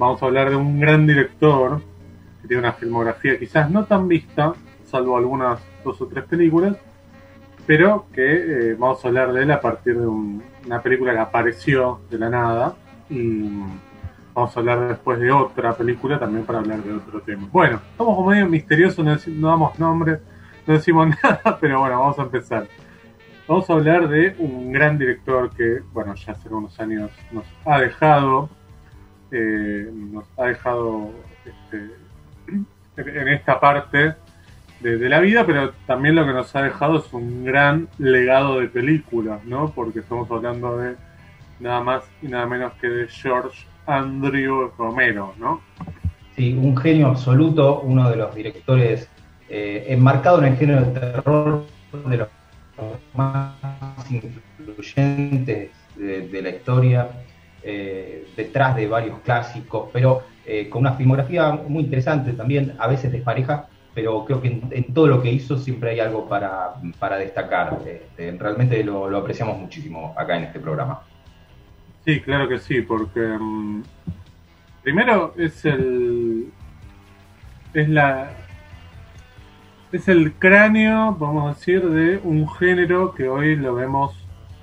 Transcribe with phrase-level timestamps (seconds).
[0.00, 1.82] vamos a hablar de un gran director
[2.40, 4.54] que tiene una filmografía quizás no tan vista,
[4.86, 6.74] salvo algunas dos o tres películas,
[7.66, 12.00] pero que eh, vamos a hablar de él a partir de una película que apareció
[12.10, 12.74] de la nada
[13.10, 13.42] y
[14.32, 17.46] vamos a hablar después de otra película también para hablar de otro tema.
[17.52, 20.18] Bueno, estamos como medio misteriosos, no, damos nombre,
[20.66, 22.66] no decimos nada, pero bueno, vamos a empezar.
[23.46, 27.80] Vamos a hablar de un gran director que, bueno, ya hace unos años nos ha
[27.80, 28.48] dejado,
[29.30, 31.10] eh, nos ha dejado
[31.44, 31.90] este,
[32.96, 34.14] en esta parte
[34.80, 38.68] de, la vida, pero también lo que nos ha dejado es un gran legado de
[38.68, 39.70] películas, ¿no?
[39.70, 40.96] Porque estamos hablando de
[41.60, 45.60] nada más y nada menos que de George Andrew Romero, ¿no?
[46.34, 49.08] Sí, un genio absoluto, uno de los directores
[49.48, 51.66] eh, enmarcado en el género de terror
[52.06, 52.28] de los
[53.14, 53.54] más
[54.10, 57.10] influyentes de, la historia,
[57.62, 63.12] eh, detrás de varios clásicos, pero eh, con una filmografía muy interesante también, a veces
[63.12, 66.74] despareja, pero creo que en, todo lo que hizo siempre hay algo para,
[67.18, 67.78] destacar.
[67.86, 71.02] Este, realmente lo, apreciamos muchísimo acá en este programa.
[72.04, 73.82] Sí, claro que sí, porque mm,
[74.82, 76.50] primero es el
[77.74, 78.30] es la
[79.92, 84.19] es el cráneo, vamos a decir, de un género que hoy lo vemos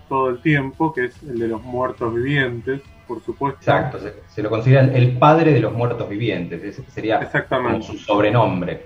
[0.08, 3.60] todo el tiempo, que es el de los muertos vivientes, por supuesto.
[3.60, 7.86] Exacto, se, lo considera el padre de los muertos vivientes, ese sería Exactamente.
[7.86, 8.86] su sobrenombre.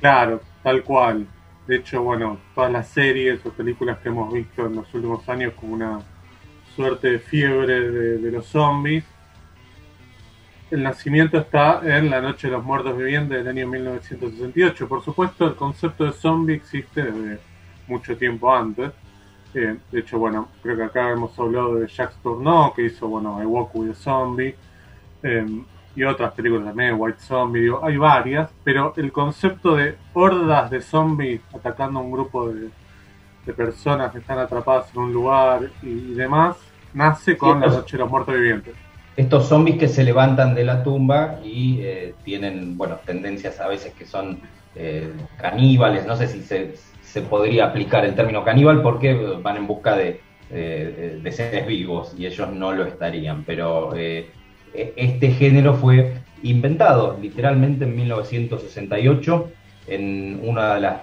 [0.00, 1.26] Claro, tal cual.
[1.66, 5.52] De hecho, bueno, todas las series o películas que hemos visto en los últimos años
[5.54, 6.00] como una
[6.74, 7.80] suerte de fiebre
[8.18, 9.04] de los zombies,
[10.72, 14.88] el nacimiento está en La Noche de los Muertos Vivientes del año 1968.
[14.88, 17.40] Por supuesto, el concepto de zombie existe desde
[17.86, 18.90] mucho tiempo antes.
[19.54, 23.42] Eh, de hecho, bueno, creo que acá hemos hablado de Jacques Tourneau, que hizo, bueno,
[23.42, 24.54] I Walk with a Zombie,
[25.22, 25.62] eh,
[25.94, 31.40] y otras películas también, White Zombie, hay varias, pero el concepto de hordas de zombies
[31.54, 32.70] atacando a un grupo de,
[33.56, 36.56] personas que están atrapadas en un lugar y, demás,
[36.94, 38.74] nace con La Noche de los Muertos Vivientes.
[39.16, 43.92] Estos zombies que se levantan de la tumba y eh, tienen, bueno, tendencias a veces
[43.94, 44.40] que son
[44.76, 46.76] eh, caníbales, no sé si se,
[47.20, 50.20] podría aplicar el término caníbal porque van en busca de,
[50.52, 54.30] de, seres vivos y ellos no lo estarían, pero eh,
[54.74, 59.50] e, este género fue inventado literalmente en 1968
[59.88, 61.00] en una de las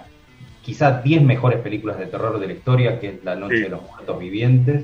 [0.62, 3.81] quizás 10 mejores películas de terror de la historia, que es La Noche de los
[3.81, 4.84] Muertos Vivientes,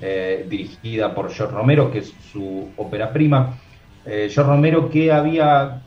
[0.00, 3.58] eh, dirigida por George Romero, que es su ópera prima.
[4.04, 5.82] Eh, George Romero que había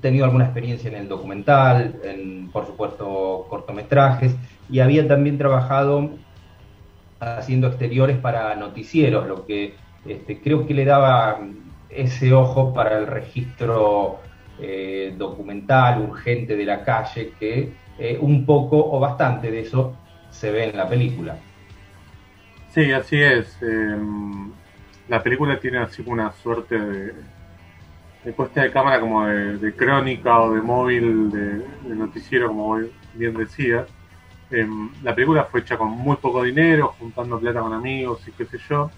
[0.00, 4.34] tenido alguna experiencia en el documental, en por supuesto cortometrajes,
[4.70, 6.10] y había también trabajado
[7.20, 9.74] haciendo exteriores para noticieros, lo que
[10.06, 11.40] este, creo que le daba
[11.90, 14.20] ese ojo para el registro
[14.60, 17.72] eh, documental urgente de la calle, que
[18.20, 19.96] un poco o bastante de eso
[20.30, 21.36] se ve en la película.
[22.70, 23.60] Sí, así es.
[23.62, 24.52] Em,
[25.08, 27.12] la película tiene así una suerte de,
[28.24, 32.80] de puesta de cámara como de, crónica o de móvil, de, noticiero, como
[33.14, 33.86] bien decía.
[34.50, 38.46] Em, la película fue hecha con muy poco dinero, juntando plata con amigos y qué
[38.46, 38.90] sé yo.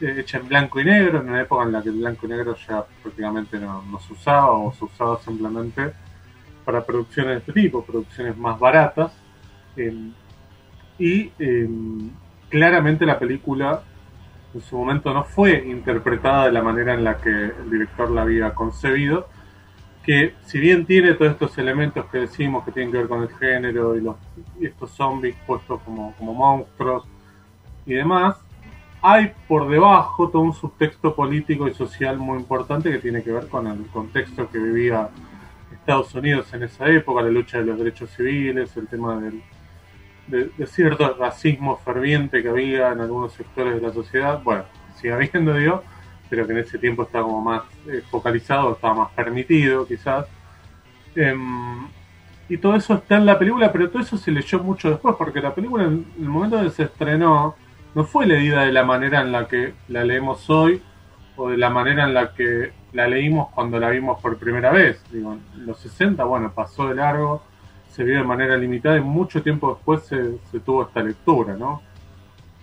[0.00, 2.28] Eh, hecha en blanco y negro, en una época en la que el blanco y
[2.30, 5.92] negro ya prácticamente no, se usaba o se usaba simplemente
[6.64, 9.12] para producciones de este tipo, producciones más baratas.
[9.76, 10.12] Em,
[10.98, 11.30] y
[12.48, 13.82] claramente la película
[14.58, 18.22] en su momento no fue interpretada de la manera en la que el director la
[18.22, 19.28] había concebido,
[20.02, 23.28] que si bien tiene todos estos elementos que decimos que tienen que ver con el
[23.28, 24.16] género y, los,
[24.60, 27.04] estos zombies puestos como, como monstruos
[27.86, 28.36] y demás,
[29.00, 33.46] hay por debajo todo un subtexto político y social muy importante que tiene que ver
[33.46, 35.08] con el contexto que vivía
[35.72, 39.40] Estados Unidos en esa época, la lucha de los derechos civiles, el tema del,
[40.28, 44.64] de, cierto racismo ferviente que había en algunos sectores de la sociedad, bueno,
[44.96, 45.82] sigue habiendo, digo,
[46.28, 50.26] pero que en ese tiempo estaba como más eh, focalizado, estaba más permitido quizás.
[51.14, 51.88] Em,
[52.48, 55.40] y todo eso está en la película, pero todo eso se leyó mucho después, porque
[55.40, 57.56] la película en el momento en que se estrenó
[57.94, 60.82] no fue leída de la manera en la que la leemos hoy
[61.36, 65.02] o de la manera en la que la leímos cuando la vimos por primera vez.
[65.10, 67.42] Digo, en los 60, bueno, pasó de largo
[67.98, 71.82] se vio de manera limitada y mucho tiempo después se, tuvo esta lectura, ¿no?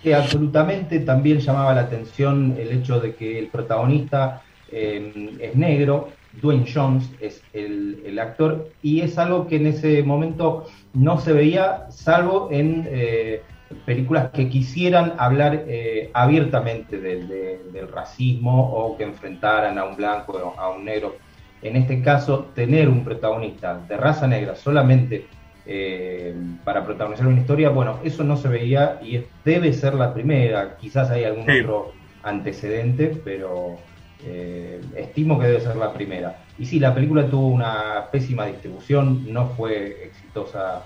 [0.02, 6.08] Que absolutamente también llamaba la atención el hecho de que el protagonista eh, es negro,
[6.42, 11.88] Dwayne Jones es el, actor, y es algo que en ese momento no se veía,
[11.90, 13.42] salvo en eh,
[13.86, 20.58] películas que quisieran hablar eh, abiertamente del, racismo o que enfrentaran a un blanco o
[20.58, 21.18] a un negro.
[21.66, 25.26] En este caso, tener un protagonista de raza negra solamente
[25.66, 30.78] eh, para protagonizar una historia, bueno, eso no se veía y debe ser la primera.
[30.78, 31.92] Quizás hay algún otro
[32.22, 33.80] antecedente, pero
[34.24, 36.38] eh, estimo que debe ser la primera.
[36.60, 40.84] Y sí, la película tuvo una pésima distribución, no fue exitosa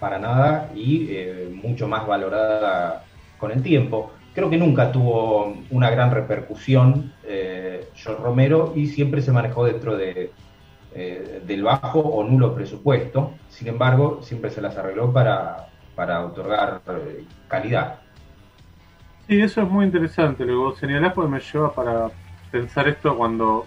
[0.00, 3.04] para nada y eh, mucho más valorada
[3.36, 4.12] con el tiempo.
[4.34, 7.88] Creo que nunca tuvo una gran repercusión eh,
[8.18, 10.32] Romero y siempre se manejó dentro de,
[10.94, 13.34] eh, del bajo o nulo presupuesto.
[13.48, 18.00] Sin embargo, siempre se las arregló para, para otorgar eh, calidad.
[19.28, 20.44] Sí, eso es muy interesante.
[20.44, 22.10] Luego señalás porque me lleva para
[22.50, 23.66] pensar esto cuando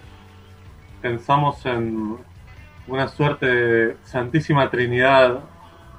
[1.00, 2.16] pensamos en
[2.88, 5.40] una suerte de Santísima Trinidad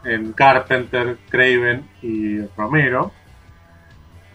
[0.06, 3.12] en Carpenter, Craven y Romero.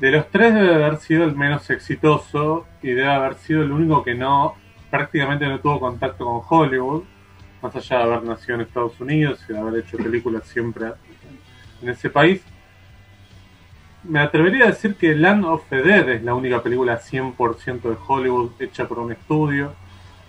[0.03, 4.03] De los tres debe haber sido el menos exitoso y debe haber sido el único
[4.03, 4.57] que no
[4.91, 7.05] prácticamente no tuvo contacto con Hollywood,
[7.63, 10.87] más allá de haber nacido en Estados Unidos y de haber hecho películas siempre
[11.81, 12.43] en ese país.
[14.03, 17.97] Me atrevería a decir que Land of the Dead es la única película 100% de
[18.05, 19.73] Hollywood hecha por un estudio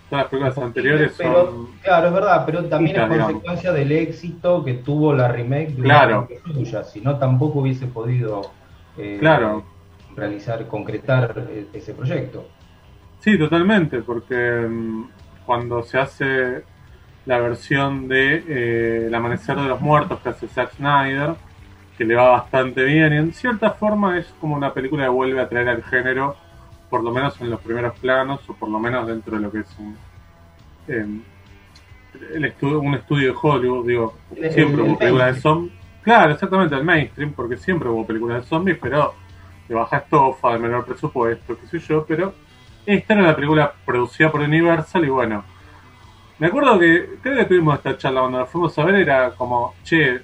[0.08, 1.70] Todas las películas anteriores son.
[1.82, 6.28] Claro, es verdad, pero también es consecuencia del éxito que tuvo la remake de claro.
[6.52, 6.84] suya.
[6.84, 8.52] Si no, tampoco hubiese podido
[8.96, 9.64] eh, claro.
[10.16, 12.46] realizar, concretar eh, ese proyecto.
[13.20, 15.04] Sí, totalmente, porque mm,
[15.46, 16.62] cuando se hace
[17.26, 21.34] la versión de eh, El Amanecer de los Muertos que hace Zack Snyder,
[21.96, 25.40] que le va bastante bien, y en cierta forma es como una película que vuelve
[25.40, 26.36] a traer al género
[26.90, 29.58] por lo menos en los primeros planos, o por lo menos dentro de lo que
[29.58, 29.96] es un,
[30.86, 31.22] em,
[32.32, 34.14] el estudio, un estudio de Hollywood, digo,
[34.50, 35.83] siempre hubo películas de zombies.
[36.04, 39.14] Claro, exactamente, el mainstream, porque siempre hubo películas de zombies, pero
[39.66, 42.34] de baja estofa, de menor presupuesto, qué sé yo, pero
[42.84, 45.42] esta era la película producida por Universal y bueno,
[46.38, 49.74] me acuerdo que creo que tuvimos esta charla cuando la fuimos a ver, era como,
[49.82, 50.20] che,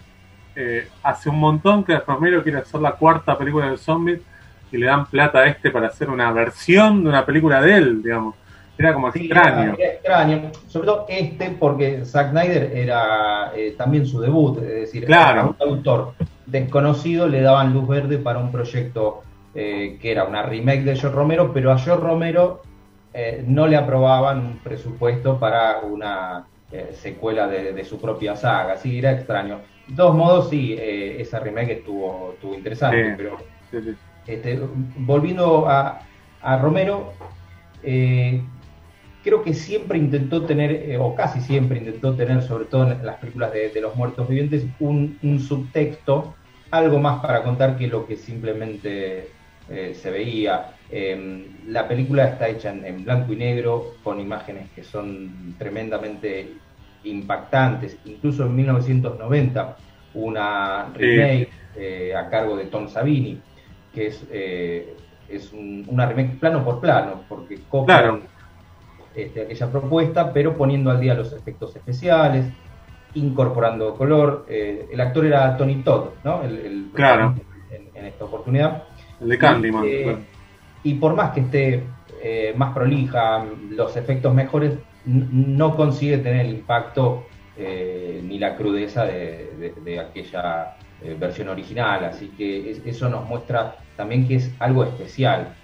[0.55, 4.21] eh, hace un montón que Romero quiere hacer la cuarta película de zombies
[4.71, 8.03] y le dan plata a este para hacer una versión de una película de él,
[8.03, 8.35] digamos.
[8.81, 9.75] Era como extraño.
[9.79, 15.05] Era, extraño, sobre todo este, porque Zack Snyder era eh, también su debut, es decir,
[15.05, 15.55] claro.
[15.61, 16.15] un autor
[16.47, 19.23] desconocido le daban luz verde para un proyecto
[19.55, 22.62] eh, que era una remake de George Romero, pero a George Romero
[23.12, 26.47] eh, no le aprobaban un presupuesto para una
[26.93, 29.59] secuela de, su propia saga, así era extraño.
[29.88, 33.38] De todos modos, sí, esa remake estuvo, estuvo interesante, pero
[34.26, 34.61] este,
[34.97, 36.00] volviendo a,
[36.62, 37.12] Romero,
[37.83, 38.41] eh,
[39.23, 43.17] creo que siempre intentó tener, eh, o casi siempre intentó tener, sobre todo en las
[43.17, 46.35] películas de, los muertos vivientes, un, subtexto,
[46.71, 49.29] algo más para contar que lo que simplemente
[49.69, 50.75] eh, se veía.
[50.91, 56.55] Em, la película está hecha en, blanco y negro, con imágenes que son tremendamente
[57.05, 57.97] impactantes.
[58.05, 59.77] Incluso en 1990
[60.13, 61.49] una remake
[62.17, 63.41] a cargo de Tom Savini
[63.95, 64.95] que es, eh,
[65.29, 68.23] es una remake plano por plano, porque copian
[69.15, 72.47] este, aquella propuesta, pero poniendo al día los efectos especiales,
[73.15, 74.47] incorporando color.
[74.49, 76.43] Eh, el actor era Tony Todd, ¿no?
[76.43, 77.35] El, claro.
[77.71, 78.85] En, esta oportunidad.
[79.21, 79.85] El de Candyman.
[79.85, 80.17] Y, eh,
[80.83, 81.85] y por más que esté
[82.57, 84.75] más prolija, los efectos mejores,
[85.07, 87.26] no consigue tener el impacto
[87.57, 94.35] ni la crudeza de aquella eh, versión original, así que eso nos muestra también que
[94.35, 95.55] es algo especial.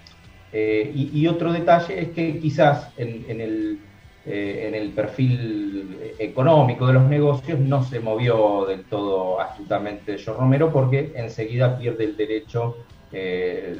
[0.53, 3.81] Eh, y, otro detalle es que quizás en, el,
[4.25, 10.37] eh, en el perfil económico de los negocios no se movió del todo astutamente Joe
[10.37, 12.77] Romero porque enseguida pierde el derecho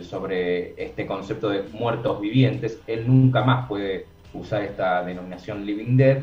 [0.03, 2.81] sobre este concepto de muertos vivientes.
[2.87, 6.23] Él nunca más puede usar esta denominación Living Dead.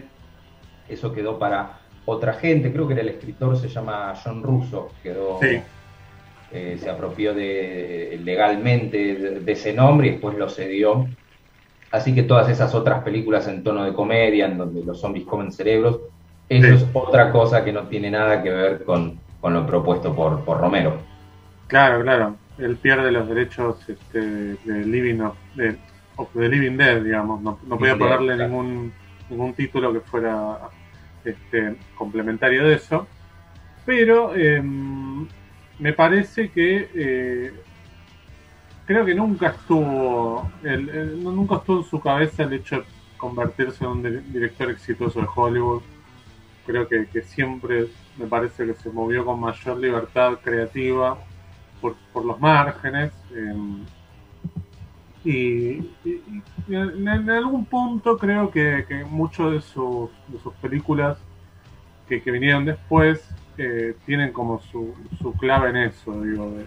[0.90, 5.40] Eso quedó para otra gente, creo que era el escritor, se llama John Russo, quedó,
[6.54, 11.08] eh, se apropió de, legalmente de, ese nombre y después lo cedió.
[11.92, 15.52] Así que todas esas otras películas en tono de comedia, en donde los zombies comen
[15.52, 16.00] cerebros,
[16.50, 20.60] eso es otra cosa que no tiene nada que ver con, lo propuesto por, por,
[20.60, 20.98] Romero.
[21.68, 22.36] Claro, claro.
[22.60, 27.42] Él pierde los derechos este, de Living of, de, Living Dead, digamos.
[27.42, 28.94] No, no podía ponerle ningún,
[29.30, 30.60] ningún título que fuera
[31.26, 33.08] este, complementario de eso.
[33.86, 35.28] Pero em,
[35.80, 37.54] me parece que eh,
[38.86, 42.86] creo que nunca estuvo, nunca estuvo en su cabeza el hecho de
[43.18, 45.82] convertirse en un director exitoso de Hollywood.
[46.66, 47.88] Creo que, siempre
[48.18, 51.18] me parece que se movió con mayor libertad creativa
[51.82, 53.12] por, los márgenes.
[53.36, 53.84] em,
[55.26, 55.90] y,
[56.68, 61.18] en, algún punto creo que, que muchos de sus, de sus películas
[62.08, 63.30] que, que vinieron después
[64.06, 66.66] tienen como su, su clave en eso, digo, de,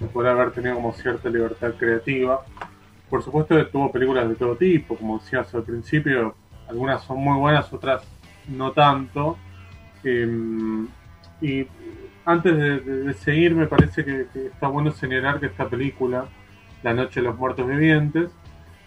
[0.00, 2.42] de poder haber tenido como cierta libertad creativa.
[3.08, 6.34] Por supuesto tuvo películas de todo tipo, como decías al principio,
[6.68, 8.02] algunas son muy buenas, otras
[8.48, 9.36] no tanto.
[10.02, 10.88] Em,
[11.40, 11.66] y
[12.24, 16.26] antes de, seguir, me parece que, que está bueno señalar que esta película,
[16.82, 18.30] La Noche de los Muertos Vivientes,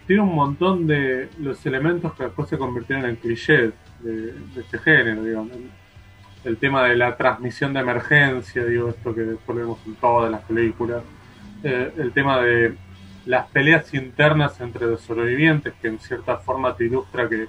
[0.06, 4.78] tiene un montón de los elementos que después se convirtieron en clichés de, de este
[4.78, 5.52] género, digamos.
[6.44, 10.42] El, tema de la transmisión de emergencia, digo, esto que después vemos en todas las
[10.42, 11.02] películas.
[11.62, 12.74] Eh, el tema de
[13.26, 17.48] las peleas internas entre los sobrevivientes, que en cierta forma te ilustra que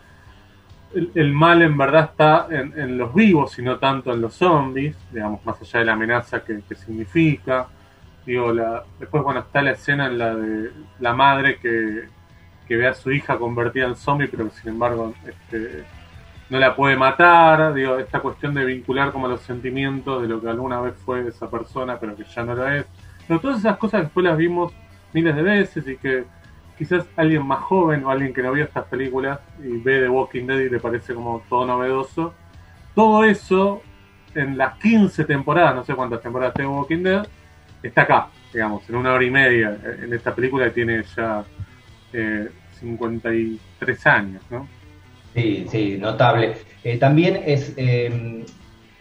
[0.94, 5.46] el, mal en verdad está en, los vivos y no tanto en los zombies, digamos,
[5.46, 7.68] más allá de la amenaza que, que significa.
[8.26, 12.08] Digo, la, después, bueno, está la escena en la de la madre que,
[12.68, 15.84] que ve a su hija convertida en zombie, pero que sin embargo este,
[16.50, 17.74] no la puede matar.
[17.74, 21.50] Digo, esta cuestión de vincular como los sentimientos de lo que alguna vez fue esa
[21.50, 22.86] persona, pero que ya no lo es.
[23.28, 24.74] Pero todas esas cosas después las vimos
[25.14, 26.26] miles de veces y que
[26.78, 30.48] quizás alguien más joven o alguien que no vio estas películas y ve The Walking
[30.48, 32.34] Dead y le parece como todo novedoso.
[32.96, 33.82] Todo eso
[34.34, 37.28] en las 15 temporadas, no sé cuántas temporadas tiene Walking Dead,
[37.84, 39.78] está acá, digamos, en una hora y media.
[40.02, 41.44] En esta película que tiene ya
[42.14, 44.79] eh, 53 años, ¿no?
[45.34, 46.56] Sí, sí, notable.
[46.84, 48.46] Eh, también es, eh,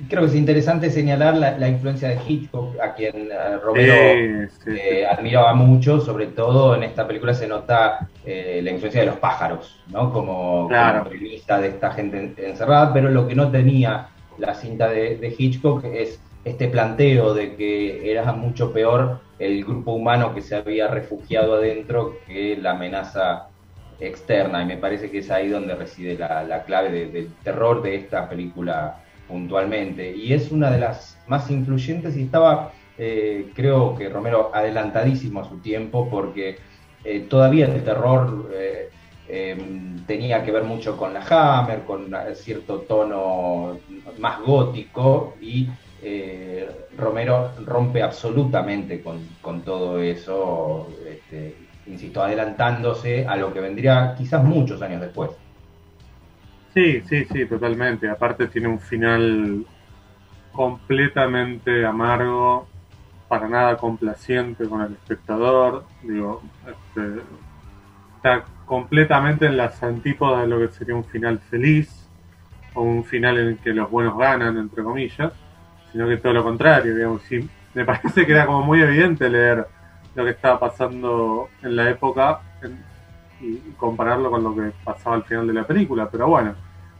[0.09, 4.49] creo que es interesante señalar la, la influencia de Hitchcock, a quien eh, Romero Sí,
[4.65, 9.07] sí, eh, admiraba mucho, sobre todo en esta película se nota eh, la influencia de
[9.07, 10.13] los pájaros, ¿no?
[10.13, 11.05] Como, Claro.
[11.05, 15.35] como de esta gente en- encerrada, pero lo que no tenía la cinta de, de
[15.37, 20.89] Hitchcock es este planteo de que era mucho peor el grupo humano que se había
[20.89, 23.51] refugiado adentro que la amenaza
[23.99, 27.83] externa, y me parece que es ahí donde reside la, la clave de- del terror
[27.83, 30.15] de esta película puntualmente.
[30.17, 35.45] Y es una de las más influyentes y estaba, eh, creo que Romero, adelantadísimo a
[35.49, 36.61] su tiempo porque
[37.03, 38.95] eh, todavía el terror eh,
[39.27, 39.57] eh,
[40.07, 43.83] tenía que ver mucho con la Hammer, con cierto tono
[44.19, 45.79] más gótico y
[46.93, 54.43] Romero rompe absolutamente con, con todo eso, este, insisto, adelantándose a lo que vendría quizás
[54.45, 55.31] muchos años después.
[56.75, 58.09] Sí, sí, sí, totalmente.
[58.09, 59.65] Aparte tiene un final
[60.53, 62.69] completamente amargo,
[63.29, 65.85] para nada complaciente con el espectador.
[66.03, 67.21] Digo, este,
[68.17, 72.09] está completamente en las antípodas de lo que sería un final feliz
[72.75, 75.33] o un final en el que los buenos ganan, entre comillas,
[75.93, 77.23] sino que todo lo contrario, digamos.
[77.23, 79.67] Sí, me parece que era como muy evidente leer
[80.19, 82.79] lo que estaba pasando en la época en-
[83.41, 86.55] y compararlo con lo que pasaba al final de la película, pero bueno,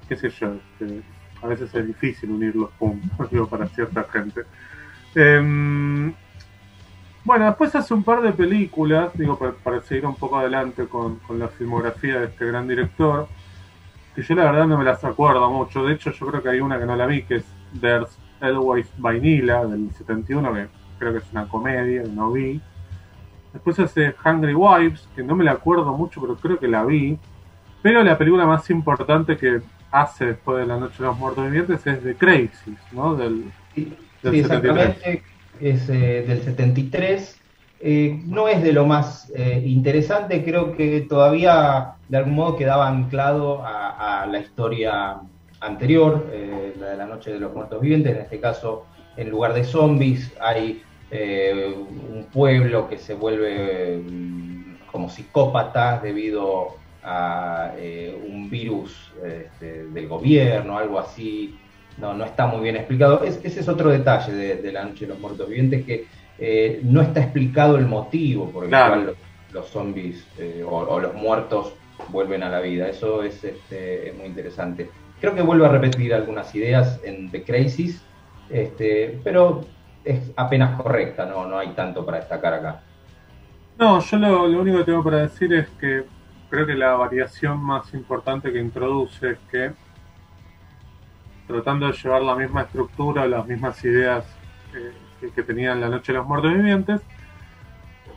[0.09, 1.03] qué sé yo, este,
[1.43, 4.43] a veces es difícil unir los puntos, digo, para cierta gente.
[5.17, 6.15] Em,
[7.25, 11.17] bueno, después hace un par de películas, digo, para, para seguir un poco adelante con,
[11.17, 13.27] con la filmografía de este gran director,
[14.15, 16.61] que yo la verdad no me las acuerdo mucho, de hecho yo creo que hay
[16.61, 17.45] una que no la vi, que es
[17.81, 20.69] There's Always Vanilla, del 71, que
[21.01, 22.61] creo que es una comedia, no vi.
[23.53, 27.19] Después hace Hungry Wives, que no me la acuerdo mucho, pero creo que la vi.
[27.83, 31.87] Pero la película más importante que hace después de La Noche de los Muertos Vivientes
[31.87, 33.15] es The Crazy, ¿no?
[33.15, 34.89] Del, Sí, Del sí, 73.
[34.89, 35.23] exactamente,
[35.61, 37.41] es eh, del 73.
[37.81, 42.89] Eh, no es de lo más eh, interesante, creo que todavía de algún modo quedaba
[42.89, 45.21] anclado a, a la historia
[45.61, 48.15] anterior, eh, la de la Noche de los Muertos Vivientes.
[48.15, 48.85] En este caso,
[49.17, 56.77] en lugar de zombies, hay eh, un pueblo que se vuelve mm, como psicópata debido
[57.03, 61.55] a eh, un virus este, del gobierno, algo así
[61.99, 63.25] no, no está muy bien explicado.
[63.25, 66.07] Es- ese es otro detalle de, de La Noche de los Muertos Vivientes, que
[66.39, 68.95] eh, no está explicado el motivo por el Claro.
[68.95, 69.17] cual los,
[69.53, 70.27] los zombies
[70.67, 71.73] o, o los muertos
[72.11, 72.89] vuelven a la vida.
[72.89, 74.91] Eso es, este, es muy interesante.
[75.21, 78.01] Creo que vuelve a repetir algunas ideas en The Crazies,
[78.49, 79.61] este, pero
[80.05, 82.81] es apenas correcta, no, no hay tanto para destacar acá.
[83.79, 86.05] No, yo lo, lo único que tengo para decir es que
[86.51, 89.73] creo que la variación más importante que introduce es que
[91.47, 94.25] tratando de llevar la misma estructura, las mismas ideas
[94.75, 97.01] eh, que, que tenía en La Noche de los Muertos Vivientes,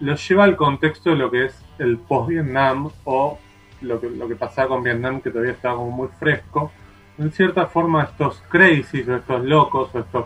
[0.02, 3.38] lo lleva al contexto de lo que es el post-Vietnam o
[3.82, 6.72] lo que, lo que pasaba con Vietnam, que todavía estaba como muy fresco.
[7.18, 10.26] En cierta forma, estos crazies o estos locos o estos.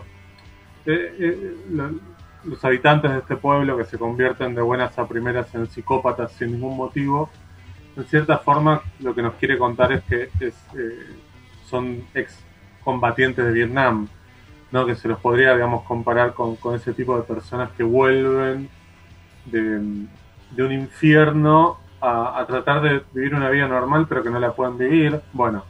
[0.86, 2.16] Eh, eh, lo-
[2.46, 6.52] los habitantes de este pueblo que se convierten de buenas a primeras en psicópatas sin
[6.52, 7.28] ningún motivo,
[7.96, 11.16] en cierta forma lo que nos quiere contar es que es, eh,
[11.64, 12.38] son ex
[12.84, 14.08] combatientes de Vietnam,
[14.70, 14.86] ¿no?
[14.86, 18.68] que se los podría digamos comparar con, ese tipo de personas que vuelven
[19.46, 24.78] de, un infierno a, tratar de vivir una vida normal pero que no la pueden
[24.78, 25.20] vivir.
[25.32, 25.64] Bueno,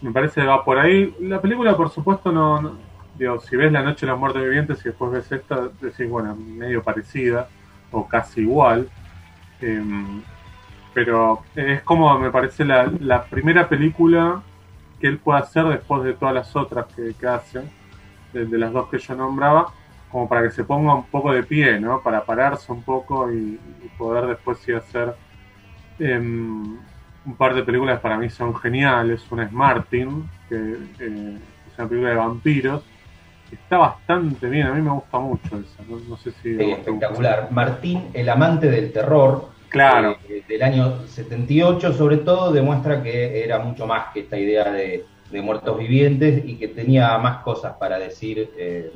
[0.00, 1.14] me parece que va por ahí.
[1.20, 2.78] La película por supuesto no
[3.18, 6.82] si ves La Noche de los Muertos Vivientes y después ves esta, decís, bueno, medio
[6.82, 7.48] parecida
[7.90, 8.88] o casi igual.
[9.60, 10.22] Em,
[10.94, 14.42] pero es como me parece la, primera película
[15.00, 17.70] que él puede hacer después de todas las otras que, que hacen,
[18.32, 19.72] de, las dos que yo nombraba,
[20.10, 22.00] como para que se ponga un poco de pie, ¿no?
[22.02, 23.58] Para pararse un poco y,
[23.96, 25.14] poder después sí hacer
[25.98, 26.78] em,
[27.24, 29.24] un par de películas para mí son geniales.
[29.30, 31.38] Una es Martin, que eh,
[31.70, 32.84] es una película de vampiros,
[33.52, 36.60] está bastante bien, a mí me gusta mucho esa, no, sé si...
[36.60, 37.48] espectacular.
[37.50, 40.16] Martín, el amante del terror, claro.
[40.28, 45.04] Eh, del año 78 sobre todo, demuestra que era mucho más que esta idea de,
[45.42, 48.50] muertos vivientes y que tenía más cosas para decir.
[48.58, 48.90] Eh,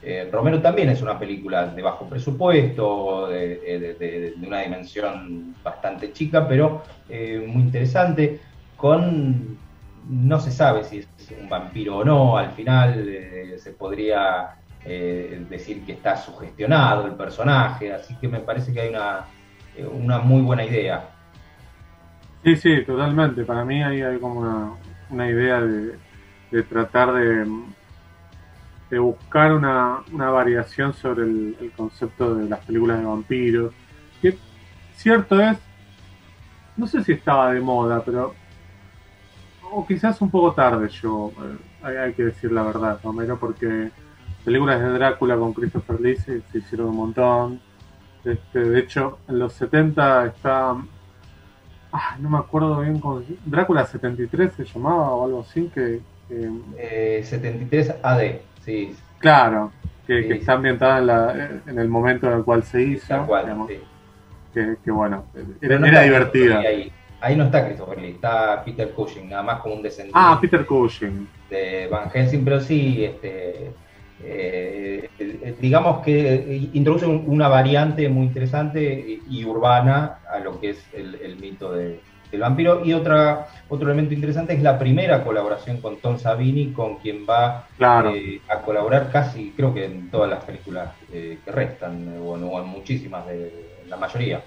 [0.00, 6.82] eh, Romero también es una película de bajo presupuesto, de, una dimensión bastante chica, pero
[7.08, 8.40] muy interesante,
[8.76, 9.58] con
[10.08, 15.44] no se sabe si es un vampiro o no, al final eh, se podría eh,
[15.50, 19.26] decir que está sugestionado el personaje, así que me parece que hay una,
[19.76, 21.10] eh, una muy buena idea.
[22.42, 23.44] Sí, sí, totalmente.
[23.44, 24.76] Para mí ahí hay como
[25.10, 27.46] una, idea de, tratar de,
[28.88, 33.74] de buscar una, variación sobre el, concepto de las películas de vampiros.
[34.22, 34.38] Que
[34.94, 35.58] cierto es,
[36.76, 38.34] no sé si estaba de moda, pero
[39.72, 41.32] o quizás un poco tarde yo,
[41.84, 43.90] eh, hay, que decir la verdad, Romero, porque
[44.44, 47.60] películas de Drácula con Christopher Lee se, hicieron un montón.
[48.24, 50.76] Este, de hecho, en los 70 está.
[51.92, 53.22] Ah, no me acuerdo bien cómo.
[53.44, 55.70] Drácula 73 se llamaba o algo así.
[55.74, 58.22] que, 73 AD,
[58.64, 58.94] sí.
[59.18, 59.72] Claro,
[60.06, 63.26] que, está ambientada en, el momento en el cual se hizo.
[64.52, 65.24] que, bueno,
[65.60, 66.58] era, divertida.
[66.58, 66.92] Ahí
[67.36, 70.18] no está Christopher Lee, está Peter Cushing, nada más como un descendiente.
[70.20, 71.28] Ah, Peter Cushing.
[71.50, 73.72] De Van Helsing, pero sí, este,
[74.22, 80.86] eh, eh, digamos que introduce una variante muy interesante y urbana a lo que es
[80.92, 82.00] el, mito del
[82.38, 82.84] vampiro.
[82.84, 87.66] Y otra, otro elemento interesante es la primera colaboración con Tom Savini, con quien va
[88.14, 93.26] eh, a colaborar casi, creo que en todas las películas que restan, o en muchísimas,
[93.26, 94.42] de la mayoría.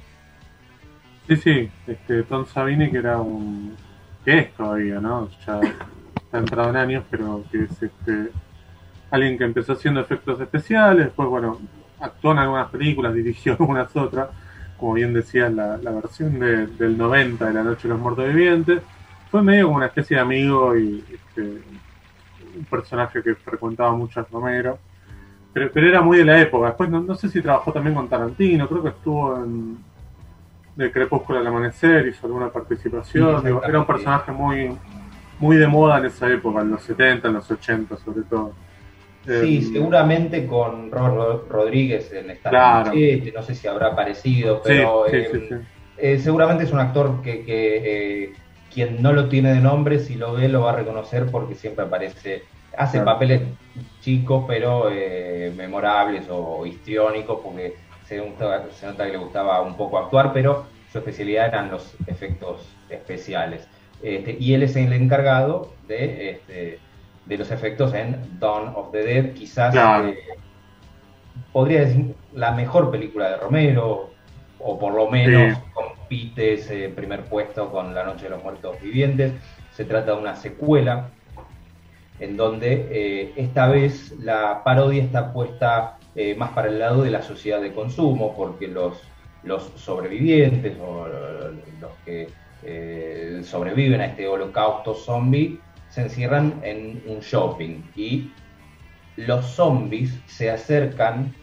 [1.31, 3.73] Sí, sí, este, Tom Savini que era un...
[4.25, 5.29] que es todavía, ¿no?
[5.47, 5.61] Ya
[6.13, 8.31] está entrado en años, pero que es este
[9.09, 11.57] alguien que empezó haciendo efectos especiales, después, bueno,
[12.01, 14.27] actuó en algunas películas, dirigió algunas otras,
[14.77, 18.81] como bien decía la, versión de, del 90 de La Noche de los Muertos Vivientes.
[19.29, 21.43] Fue medio como una especie de amigo y este,
[22.57, 24.79] un personaje que frecuentaba mucho a Romero.
[25.53, 26.67] Pero, pero era muy de la época.
[26.67, 29.90] Después no, no sé si trabajó también con Tarantino, creo que estuvo en,
[30.75, 33.45] de Crepúsculo al Amanecer, hizo alguna participación.
[33.67, 34.77] era un personaje muy,
[35.39, 38.53] muy de moda en esa época, en los 70, en los 80 sobre todo.
[39.25, 42.91] Sí, em, seguramente con Robert Rodríguez en esta claro.
[43.35, 45.61] no sé si habrá aparecido, pero em,
[45.97, 48.33] eh, seguramente es un actor que, que eh,
[48.73, 51.85] quien no lo tiene de nombre, si lo ve lo va a reconocer porque siempre
[51.85, 52.43] aparece,
[52.75, 53.41] hace papeles
[53.99, 57.75] chicos pero eh, memorables o histriónicos porque
[58.11, 63.67] se, nota que le gustaba un poco actuar, pero su especialidad eran los efectos especiales.
[64.01, 66.79] Este, y él es el encargado de, este,
[67.25, 70.17] de los efectos en Dawn of the Dead, quizás eh,
[71.53, 74.09] podría decir la mejor película de Romero,
[74.59, 79.33] o por lo menos compite ese primer puesto con La Noche de los Muertos Vivientes.
[79.71, 81.09] Se trata de una secuela
[82.19, 87.11] en donde eh, esta vez la parodia está puesta eh, más para el lado de
[87.11, 89.01] la sociedad de consumo, porque los,
[89.43, 91.07] los sobrevivientes o
[91.79, 92.27] los que
[92.63, 98.31] eh, sobreviven a este holocausto zombie se encierran en un shopping y
[99.17, 101.33] los zombies se acercan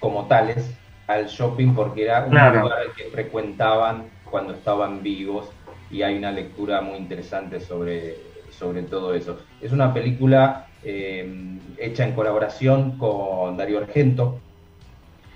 [0.00, 0.74] como tales
[1.06, 5.50] al shopping porque era un lugar que frecuentaban cuando estaban vivos
[5.90, 8.16] y hay una lectura muy interesante sobre,
[8.50, 9.38] sobre todo eso.
[9.60, 14.40] Es una película eh, hecha en colaboración con Darío Argento,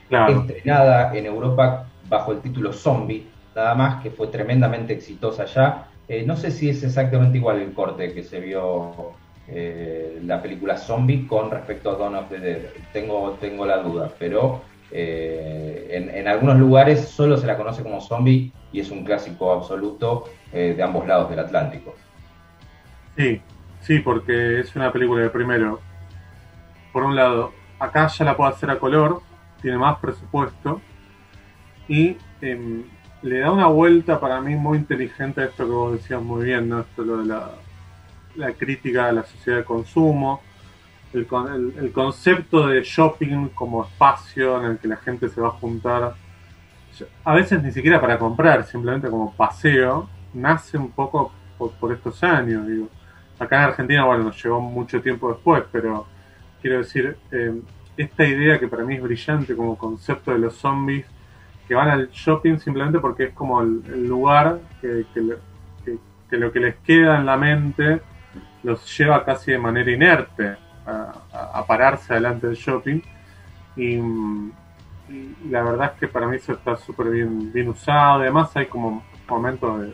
[0.09, 5.87] estrenada en Europa bajo el título Zombie, nada más que fue tremendamente exitosa allá.
[6.09, 9.13] Eh, no sé si es exactamente igual el corte que se vio
[9.49, 12.63] eh, la película Zombie con respecto a Dawn of the Dead.
[12.93, 14.63] Tengo, tengo la duda, pero
[14.95, 20.25] en, en, algunos lugares solo se la conoce como Zombie y es un clásico absoluto
[20.53, 21.95] de ambos lados del Atlántico.
[23.17, 23.41] Sí,
[23.83, 25.81] sí, porque es una película de primero.
[26.93, 29.23] Por un lado, acá ya la puedo hacer a color,
[29.61, 30.81] tiene más presupuesto
[31.89, 32.85] y em,
[33.23, 36.69] le da una vuelta para mí muy inteligente a esto que vos decías muy bien,
[36.69, 36.81] ¿no?
[36.81, 40.41] Esto lo de la, crítica a la sociedad de consumo,
[41.13, 41.27] el,
[41.79, 46.15] el, concepto de shopping como espacio en el que la gente se va a juntar,
[47.25, 52.67] a veces ni siquiera para comprar, simplemente como paseo, nace un poco por, estos años,
[52.67, 52.89] digo.
[53.43, 56.07] Acá en Argentina, bueno, nos llevó mucho tiempo después, pero
[56.61, 57.61] quiero decir, em,
[57.97, 61.05] esta idea que para mí es brillante como concepto de los zombies
[61.67, 65.05] que van al shopping simplemente porque es como el, lugar que,
[66.31, 68.01] lo que les queda en la mente
[68.63, 73.01] los lleva casi de manera inerte a, pararse delante del shopping.
[73.77, 73.99] Y,
[75.51, 78.21] la verdad es que para mí eso está súper bien, bien usado.
[78.21, 79.91] Además hay como momentos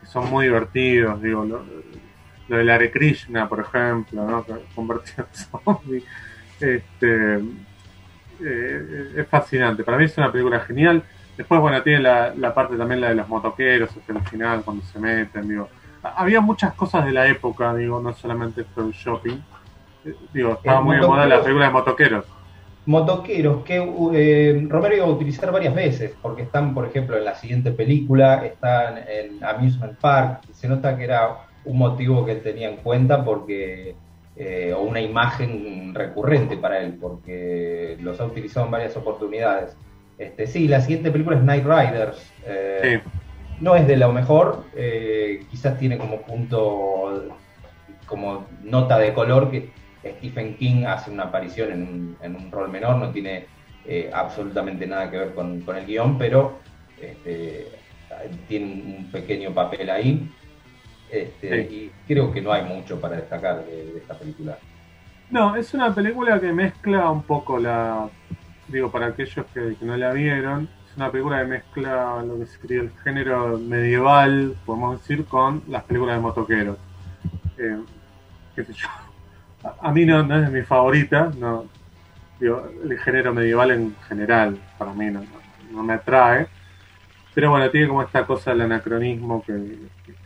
[0.00, 1.62] que son muy divertidos digo lo,
[2.48, 4.44] de la Krishna por ejemplo ¿no?
[4.74, 6.04] convertido en zombie
[6.60, 7.40] este
[8.44, 9.84] eh, es fascinante.
[9.84, 11.02] Para mí es una película genial.
[11.36, 14.98] Después, bueno, tiene la, parte también la de los motoqueros hasta el final, cuando se
[14.98, 15.68] meten, digo.
[16.02, 19.38] Había muchas cosas de la época, digo, no solamente esto del shopping.
[20.04, 22.24] Eh, digo, estaba muy de moda la película de motoqueros.
[22.84, 23.76] Motoqueros que
[24.14, 28.44] eh, Romero iba a utilizar varias veces, porque están, por ejemplo, en la siguiente película,
[28.44, 31.28] están en Amusement Park, se nota que era
[31.64, 33.94] un motivo que él tenía en cuenta porque
[34.34, 39.76] eh, o una imagen recurrente para él, porque los ha utilizado en varias oportunidades.
[40.16, 42.32] Este, sí, la siguiente película es Night Riders.
[42.46, 43.02] Eh,
[43.60, 47.36] no es de lo mejor, eh, quizás tiene como punto,
[48.06, 49.70] como nota de color que
[50.02, 53.46] Stephen King hace una aparición en un, rol menor, no tiene
[54.12, 56.58] absolutamente nada que ver con, el guion, pero
[57.00, 57.68] este,
[58.48, 60.28] tiene un pequeño papel ahí.
[61.12, 64.56] Este, y creo que no hay mucho para destacar de, esta película.
[65.28, 68.08] No, es una película que mezcla un poco la.
[68.66, 72.80] Digo, para aquellos que, no la vieron, es una película que mezcla lo que sería
[72.80, 76.78] el género medieval, podemos decir, con las películas de motoqueros.
[77.58, 77.76] Eh,
[78.56, 78.88] qué sé yo.
[79.80, 81.66] A, mí no, es mi favorita, no.
[82.40, 86.48] Digo, el género medieval en general, para mí no me atrae
[87.34, 89.52] pero bueno, tiene como esta cosa del anacronismo que,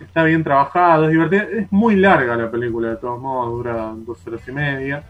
[0.00, 1.42] está bien trabajado, es divertida.
[1.42, 5.04] Es muy larga la película, de todos modos, dura dos horas y media.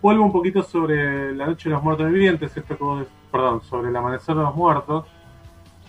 [0.00, 3.96] Vuelvo un poquito sobre La Noche de los Muertos Vivientes, esto que perdón, sobre El
[3.96, 5.06] Amanecer de los Muertos,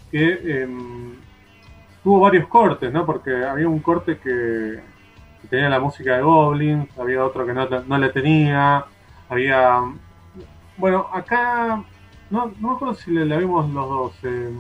[0.10, 1.14] que em,
[2.04, 3.06] tuvo varios cortes, ¿no?
[3.06, 4.80] Porque había un corte que,
[5.50, 8.84] tenía la música de Goblin, había otro que no, no le tenía,
[9.30, 9.82] había.
[10.76, 11.82] Bueno, acá
[12.30, 14.14] no, no me acuerdo si le, la vimos los dos.
[14.24, 14.52] Eh,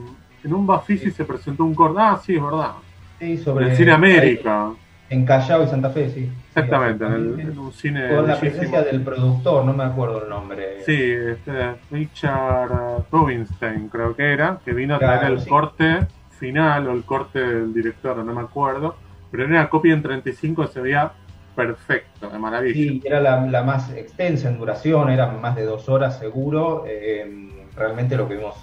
[0.44, 2.00] en un Bafisi se presentó un corte.
[2.00, 2.76] Ah, sí, es verdad.
[3.20, 3.70] Sí, sobre.
[3.70, 4.72] En Cine América.
[5.10, 6.30] En Callao y Santa Fe, sí.
[6.50, 8.10] Exactamente, en, un cine.
[8.10, 10.82] Con la presencia del productor, no me acuerdo el nombre.
[10.86, 16.00] Sí, este, Richard Rubinstein, creo que era, que vino a traer el corte
[16.32, 18.98] final o el corte del director, no me acuerdo.
[19.32, 21.12] Pero era una copia en 35 se veía
[21.56, 22.74] perfecto, de maravilla.
[22.74, 26.84] Sí, era la, más extensa en duración, era más de dos horas seguro.
[26.86, 28.56] Eh, realmente lo que vimos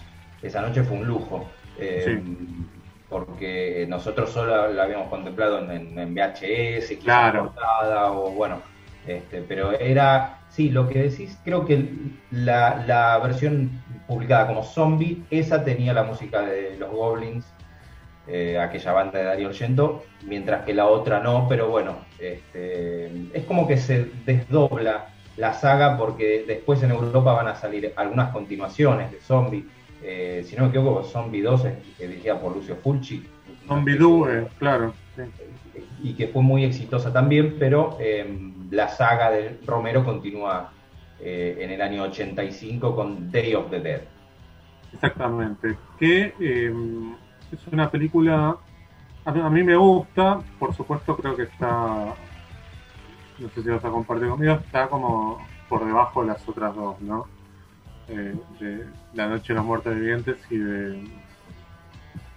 [0.43, 1.49] esa noche fue un lujo.
[1.79, 2.23] Eh,
[3.15, 7.55] porque nosotros solo la habíamos contemplado en, VHS, claro.
[8.11, 8.61] o bueno,
[9.07, 11.91] este, pero era, sí, lo que decís, creo que
[12.33, 13.71] la, versión
[14.09, 17.47] publicada como Zombie, esa tenía la música de los Goblins,
[18.27, 23.45] eh, aquella banda de Darío Argento, mientras que la otra no, pero bueno, este, es
[23.45, 29.13] como que se desdobla la saga porque después en Europa van a salir algunas continuaciones
[29.13, 29.69] de Zombie
[30.07, 31.63] eh, si no me equivoco, Zombie 2,
[31.97, 33.25] que dirigida por Lucio Fulci.
[33.67, 34.93] Zombie 2, eh, claro.
[36.03, 40.73] Y que fue muy exitosa también, pero em, la saga de Romero continúa
[41.21, 44.03] eh, en el año 85 con Day of the Dead.
[44.93, 45.79] Exactamente.
[45.99, 47.15] Que em,
[47.51, 48.59] es una película.
[49.25, 52.15] A mí, me gusta, por supuesto, creo que está.
[53.39, 57.01] No sé si vas a compartir conmigo, está como por debajo de las otras dos,
[57.01, 57.27] ¿no?
[58.09, 61.05] Eh, de La Noche de los Muertos Vivientes y de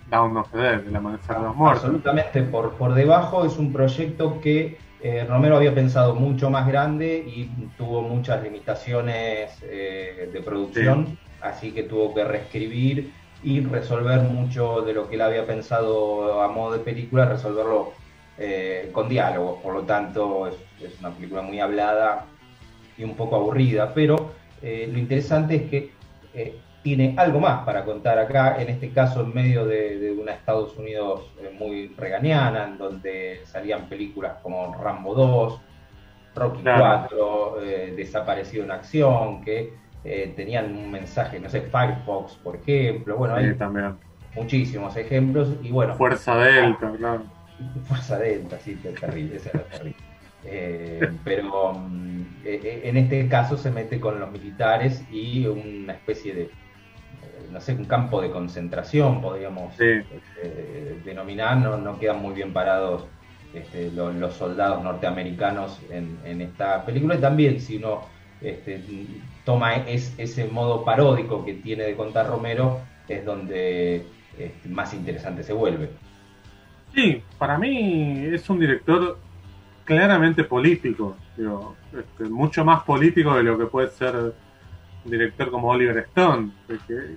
[0.10, 1.84] Down of the Dead, El Amanecer de los Muertos.
[1.84, 7.24] Absolutamente, por, por debajo es un proyecto que eh, Romero había pensado mucho más grande
[7.28, 7.46] y
[7.78, 14.94] tuvo muchas limitaciones eh, de producción, así que tuvo que reescribir y resolver mucho de
[14.94, 17.94] lo que él había pensado a modo de película, resolverlo
[18.40, 20.56] eh, con diálogos, por lo tanto es,
[21.00, 22.26] una película muy hablada
[22.98, 25.92] y un poco aburrida, pero eh, lo interesante es que
[26.34, 30.78] eh, tiene algo más para contar acá, en este caso en medio de, una Estados
[30.78, 35.62] Unidos muy reganiana, en donde salían películas como Rambo 2,
[36.36, 37.58] Rocky 4,
[37.96, 39.74] Desaparecido en Acción, que
[40.36, 43.54] tenían un mensaje, no sé, Firefox, por ejemplo, bueno, hay
[44.36, 45.96] muchísimos ejemplos y bueno.
[45.96, 47.24] Fuerza Delta, claro
[47.88, 50.07] Fuerza Delta, sí, terrible, esa era terrible.
[50.50, 55.94] Eh, pero mm, eh, eh, en este caso se mete con los militares y una
[55.94, 56.50] especie de,
[57.52, 59.74] no sé, un campo de concentración, podríamos
[61.04, 63.06] denominar, no, no, quedan muy bien parados
[63.54, 67.16] este, los, soldados norteamericanos en, esta película.
[67.16, 68.02] Y también si uno
[68.42, 68.82] este,
[69.44, 74.06] toma ese modo paródico que tiene de contar Romero, es donde
[74.38, 75.90] este, más interesante se vuelve.
[76.94, 79.18] Sí, para mí es un director
[79.88, 85.70] claramente político, digo, este, mucho más político de lo que puede ser un director como
[85.70, 87.16] Oliver Stone, que,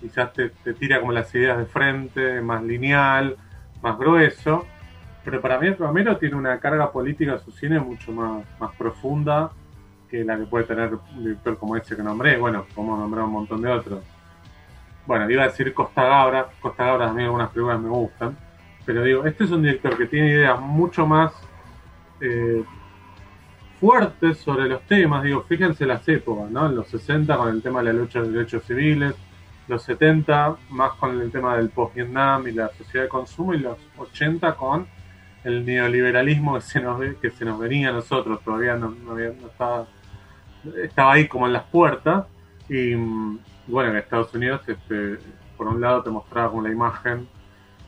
[0.00, 3.36] quizás te, tira como las ideas de frente, más lineal,
[3.82, 4.64] más grueso,
[5.24, 9.50] pero para mí Romero tiene una carga política a su cine mucho más, más profunda
[10.08, 13.32] que la que puede tener un director como ese que nombré, bueno, como nombré un
[13.32, 14.04] montón de otros.
[15.04, 18.36] Bueno, iba a decir Costa Gabra, Costa Gabra a mí algunas películas me gustan,
[18.86, 21.32] pero digo, este es un director que tiene ideas mucho más
[22.24, 22.64] eh,
[23.80, 25.22] fuertes sobre los temas.
[25.22, 26.66] Digo, fíjense las épocas, ¿no?
[26.66, 29.14] En los 60 con el tema de la lucha de derechos civiles,
[29.68, 33.78] los 70 más con el tema del post-Vietnam y la sociedad de consumo, y los
[33.98, 34.86] 80 con
[35.44, 38.94] el neoliberalismo que se nos, que se nos venía a nosotros, todavía no,
[39.46, 39.86] estaba,
[40.82, 42.24] estaba ahí como en las puertas.
[42.68, 42.94] Y
[43.66, 45.18] bueno, en Estados Unidos, este,
[45.56, 47.28] por un lado te mostraba como la imagen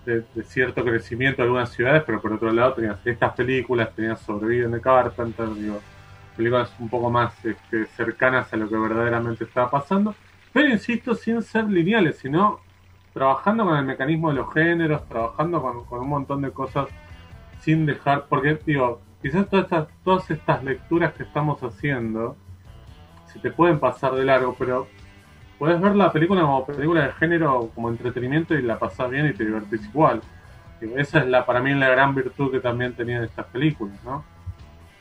[0.06, 4.70] de, cierto crecimiento de algunas ciudades, pero por otro lado tenías estas películas, tenías Sobreviven
[4.70, 5.80] de Carpenter, digo,
[6.36, 10.14] películas un poco más este, cercanas a lo que verdaderamente estaba pasando,
[10.52, 12.60] pero insisto, sin ser lineales, sino
[13.12, 16.86] trabajando con el mecanismo de los géneros, trabajando con, un montón de cosas
[17.60, 22.36] sin dejar, porque digo, quizás todas estas, todas estas lecturas que estamos haciendo
[23.26, 24.86] se te pueden pasar de largo, pero
[25.58, 29.32] puedes ver la película como película de género, como entretenimiento y la pasás bien y
[29.32, 30.20] te divertís igual.
[30.96, 34.24] Esa es la para mí la gran virtud que también tenían estas películas, ¿no?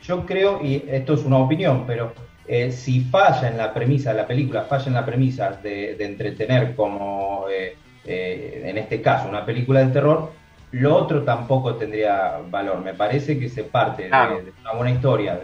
[0.02, 2.12] Yo creo, y esto es una opinión, pero
[2.46, 7.46] eh, si falla en la premisa, la película falla en la premisa de, entretener como,
[7.50, 10.32] eh, eh, en este caso, una película de terror,
[10.70, 12.82] lo otro tampoco tendría valor.
[12.82, 15.40] Me parece que se parte de, de, una buena historia,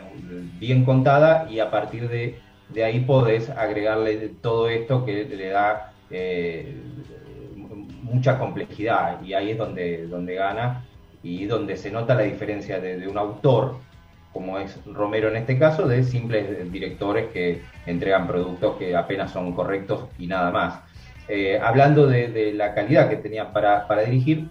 [0.58, 2.38] bien contada, y a partir de
[2.72, 6.74] de ahí podés agregarle todo esto que le da eh,
[8.02, 10.84] mucha complejidad y ahí es donde, donde gana
[11.22, 13.76] y donde se nota la diferencia de, un autor,
[14.32, 19.52] como es Romero en este caso, de simples directores que entregan productos que apenas son
[19.52, 20.80] correctos y nada más.
[21.28, 24.48] Eh, hablando de, la calidad que tenía para, dirigir,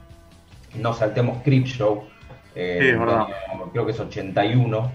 [0.75, 2.03] no saltemos Creepshow,
[2.55, 2.97] eh,
[3.73, 4.91] creo que es 81,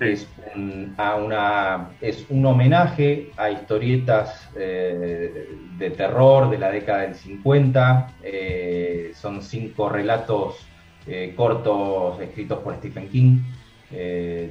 [0.00, 7.02] es, un, a una, es un homenaje a historietas eh, de terror de la década
[7.02, 8.14] del 50.
[8.22, 10.66] Eh, son cinco relatos
[11.06, 13.38] eh, cortos escritos por Stephen King,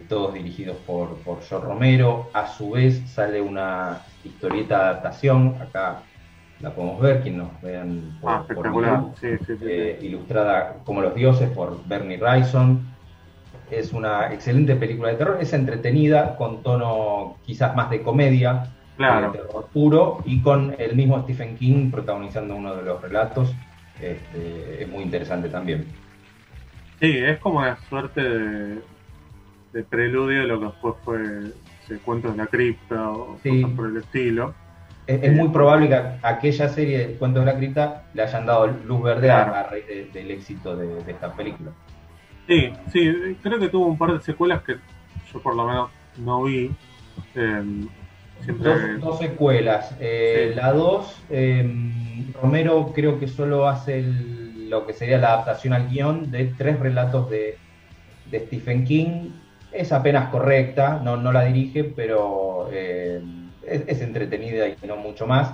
[0.07, 2.29] todos dirigidos por, por George Romero.
[2.33, 6.03] A su vez sale una historieta adaptación, acá
[6.61, 9.11] la podemos ver, quien nos vean por, ah,
[10.01, 12.92] ilustrada como los dioses por Bernie Wrightson
[13.79, 19.31] es una excelente película de terror, es entretenida, con tono quizás más de comedia, claro.
[19.31, 23.53] de terror puro, y con el mismo Stephen King protagonizando uno de los relatos.
[24.01, 25.85] Este, es muy interesante también.
[26.99, 32.47] Sí, es como una suerte de, preludio de lo que después fue Cuentos de la
[32.47, 34.53] Cripta o cosas por el estilo.
[35.05, 39.29] Es, muy probable que aquella serie Cuentos de la Cripta le hayan dado luz verde
[39.29, 41.71] a, raíz del éxito de esta película.
[42.47, 44.75] Sí, sí, creo que tuvo un par de secuelas que
[45.33, 46.71] yo por lo menos no vi.
[47.35, 47.87] Em,
[48.99, 49.95] dos, secuelas.
[49.99, 55.89] Eh, la 2, em, Romero creo que solo hace lo que sería la adaptación al
[55.89, 57.57] guion de tres relatos de,
[58.31, 59.29] Stephen King.
[59.71, 65.27] Es apenas correcta, no, no la dirige, pero em, es, es entretenida y no mucho
[65.27, 65.53] más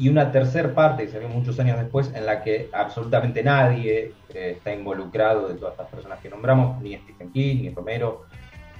[0.00, 4.14] y una tercera parte que se vio muchos años después en la que absolutamente nadie
[4.30, 8.24] eh, está involucrado de todas estas personas que nombramos, ni Stephen King, ni Romero,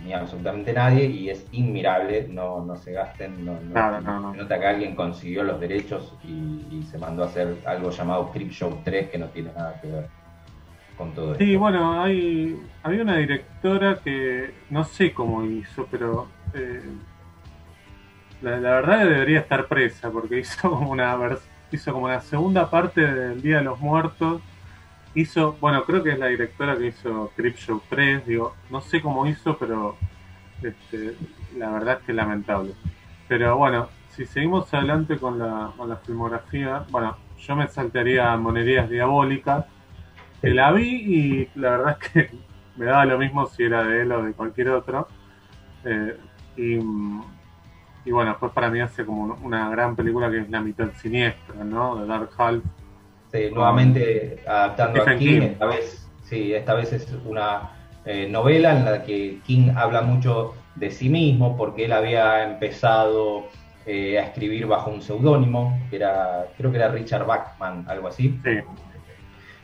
[0.02, 4.94] ni absolutamente nadie, y es inmirable, no, no se gasten, no, no, nota que alguien
[4.94, 9.52] consiguió los derechos y, se mandó a hacer algo llamado Show 3 que no tiene
[9.52, 10.06] nada que ver
[10.96, 11.44] con todo esto.
[11.44, 16.82] Sí, bueno, hay, había una directora que no sé cómo hizo, pero eh,
[18.42, 21.16] la, verdad debería estar presa porque hizo como una
[21.72, 24.42] hizo como la segunda parte del Día de los Muertos.
[25.14, 29.02] Hizo, bueno, creo que es la directora que hizo Crip Show 3, digo, no sé
[29.02, 29.96] cómo hizo, pero
[30.62, 31.16] este,
[31.56, 32.74] la verdad es que es lamentable.
[33.26, 38.88] Pero bueno, si seguimos adelante con la, con la filmografía, bueno, yo me saltaría Monerías
[38.88, 39.64] Diabólicas,
[40.40, 42.30] que la vi y la verdad es que
[42.76, 45.08] me daba lo mismo si era de él o de cualquier otro.
[45.84, 46.16] Eh,
[46.56, 46.78] y,
[48.04, 51.64] y, bueno, pues para mí hace como una gran película que es La mitad siniestra,
[51.64, 51.96] ¿no?
[51.96, 52.62] De Dark Half.
[53.32, 57.70] Sí, nuevamente adaptando a King, esta vez, sí, esta vez es una
[58.04, 63.48] eh, novela en la que King habla mucho de sí mismo, porque él había empezado
[63.86, 68.40] eh, a escribir bajo un seudónimo, que era, creo que era Richard Bachman, algo así.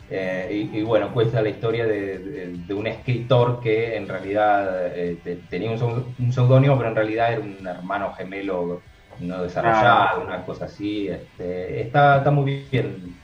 [0.09, 6.33] Eh, y, bueno, cuesta la historia de, un escritor que en realidad eh, tenía un
[6.33, 8.83] seudónimo, pero en realidad era un hermano gemelo
[9.21, 11.09] no desarrollado, una cosa así.
[11.09, 13.17] Este, está, está muy bien.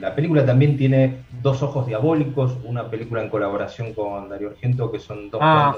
[0.00, 4.98] la película también tiene Dos Ojos Diabólicos, una película en colaboración con Darío Argento, que
[4.98, 5.76] son dos ah,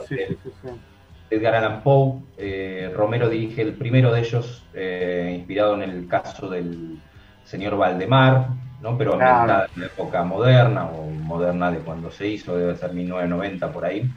[1.31, 2.21] Edgar Allan Poe.
[2.37, 6.99] Eh, Romero dirige el primero de ellos, eh, inspirado en el caso del
[7.45, 8.49] señor Valdemar,
[8.81, 8.97] ¿no?
[8.97, 13.73] pero ambientada en la época moderna o moderna de cuando se hizo, debe ser 1990
[13.73, 14.11] por ahí.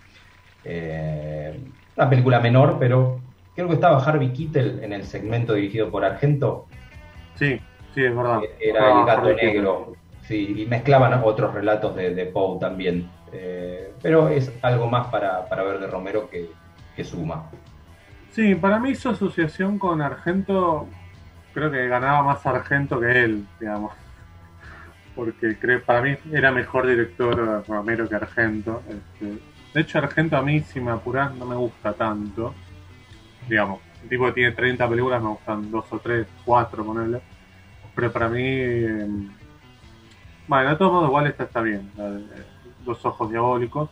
[0.64, 1.60] Eh,
[1.96, 3.20] una película menor, pero
[3.56, 6.68] creo que estaba Harvey Keitel en el segmento dirigido por Argento.
[7.36, 7.60] Sí,
[7.94, 8.42] sí, es verdad.
[8.60, 9.94] Era el gato negro.
[10.24, 13.10] Sí, y mezclaban otros relatos de, Poe también.
[14.02, 16.50] pero es algo más para ver de Romero que,
[16.96, 17.50] que suma.
[18.32, 20.88] Sí, para mí su asociación con Argento,
[21.54, 23.92] creo que ganaba más Argento que él, digamos.
[25.16, 28.82] Porque creo, para mí era mejor director Romero que Argento.
[28.88, 29.40] Este,
[29.74, 32.54] de hecho, Argento a mí, si me apuras, no me gusta tanto.
[33.48, 37.22] Digamos, el tipo que tiene 30 películas, me gustan dos o tres, cuatro, ponerle.
[37.94, 39.30] Pero para mí, em,
[40.48, 41.92] bueno, de todos modos, igual esta está bien,
[42.86, 43.90] Los Ojos Diabólicos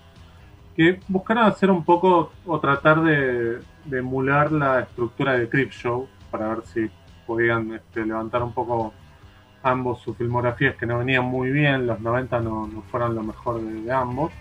[0.79, 3.60] que buscaron hacer un poco o tratar de,
[3.91, 6.89] emular la estructura de Crip Show para ver si
[7.27, 8.93] podían este, levantar un poco
[9.63, 13.91] ambos sus filmografías que no venían muy bien, los 90 no, fueron lo mejor de,
[13.91, 14.32] ambos.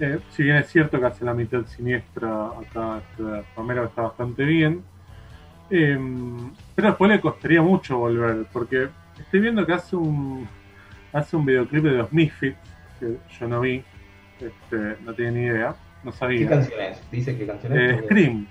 [0.00, 4.44] Eh, si bien es cierto que hace la mitad siniestra acá este, Romero está bastante
[4.44, 4.82] bien,
[5.70, 10.48] em, pero después le costaría mucho volver, porque estoy viendo que hace un
[11.12, 12.58] hace un videoclip de los Misfits,
[13.00, 13.82] que yo no vi,
[14.40, 16.40] este, no tiene ni idea, no sabía.
[16.40, 17.10] ¿Qué canción es?
[17.10, 17.98] Dice que canción es.
[17.98, 18.46] Eh, Scream.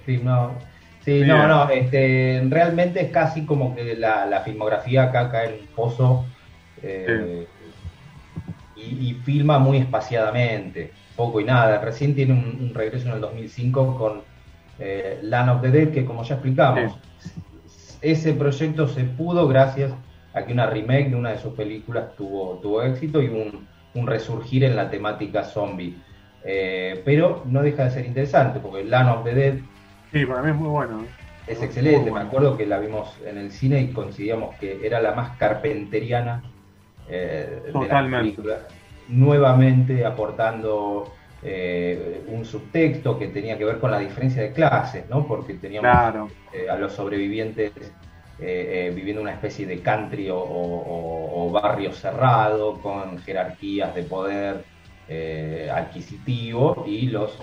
[0.00, 0.75] Scream, no.
[1.06, 5.66] Sí, no, no, este, realmente es casi como que la, filmografía acá cae en un
[5.68, 6.26] pozo
[6.82, 7.46] eh,
[8.74, 11.78] y, filma muy espaciadamente, poco y nada.
[11.78, 14.22] Recién tiene un, regreso en el 2005 con
[14.80, 16.98] eh, Land of the Dead, que como ya explicamos,
[18.00, 19.92] ese proyecto se pudo gracias
[20.34, 23.64] a que una remake de una de sus películas tuvo, tuvo éxito y un,
[23.94, 25.94] un resurgir en la temática zombie.
[26.44, 29.54] Eh, pero no deja de ser interesante, porque Land of the Dead.
[30.18, 31.02] Sí, para mí es muy bueno.
[31.02, 31.06] ¿eh?
[31.46, 35.12] Es excelente, me acuerdo que la vimos en el cine y coincidíamos que era la
[35.12, 36.42] más carpenteriana
[37.08, 38.58] eh, de la película.
[39.08, 41.12] Nuevamente aportando
[42.26, 45.28] un subtexto que tenía que ver con la diferencia de clases, ¿no?
[45.28, 46.28] Porque teníamos
[46.68, 47.72] a los sobrevivientes
[48.38, 54.62] eh, eh, viviendo una especie de country o, barrio cerrado con jerarquías de poder
[55.08, 57.38] eh, adquisitivo y los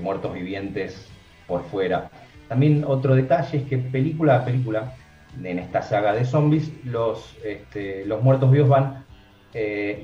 [0.00, 1.08] muertos vivientes
[1.48, 2.10] por fuera.
[2.46, 4.94] También otro detalle es que película a película,
[5.42, 9.04] en esta saga de zombies, los, este, los muertos vivos van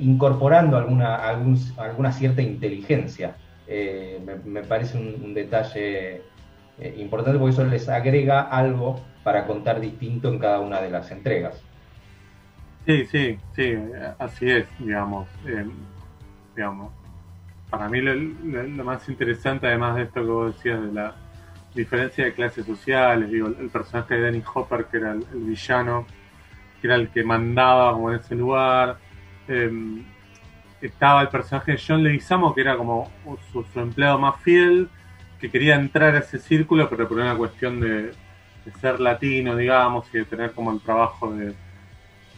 [0.01, 1.17] incorporando alguna,
[1.77, 3.37] alguna cierta inteligencia.
[4.45, 6.23] Me, parece un, detalle
[6.97, 11.63] importante porque eso les agrega algo para contar distinto en cada una de las entregas.
[12.87, 13.75] Sí, sí, sí,
[14.19, 15.27] así es, digamos.
[15.47, 15.65] Eh,
[16.55, 16.93] digamos.
[17.71, 21.15] Para mí lo, más interesante, además de esto que vos decías de la
[21.75, 26.07] diferencia de clases sociales, digo, el personaje de Danny Hopper, que era el, villano,
[26.81, 28.99] que era el que mandaba como en ese lugar.
[29.49, 30.05] Em,
[30.81, 33.11] estaba el personaje de John Leguizamo, que era como
[33.53, 34.89] su, empleado más fiel,
[35.41, 38.13] que quería entrar a ese círculo, pero por una cuestión de,
[38.81, 41.55] ser latino, digamos, y de tener como el trabajo de,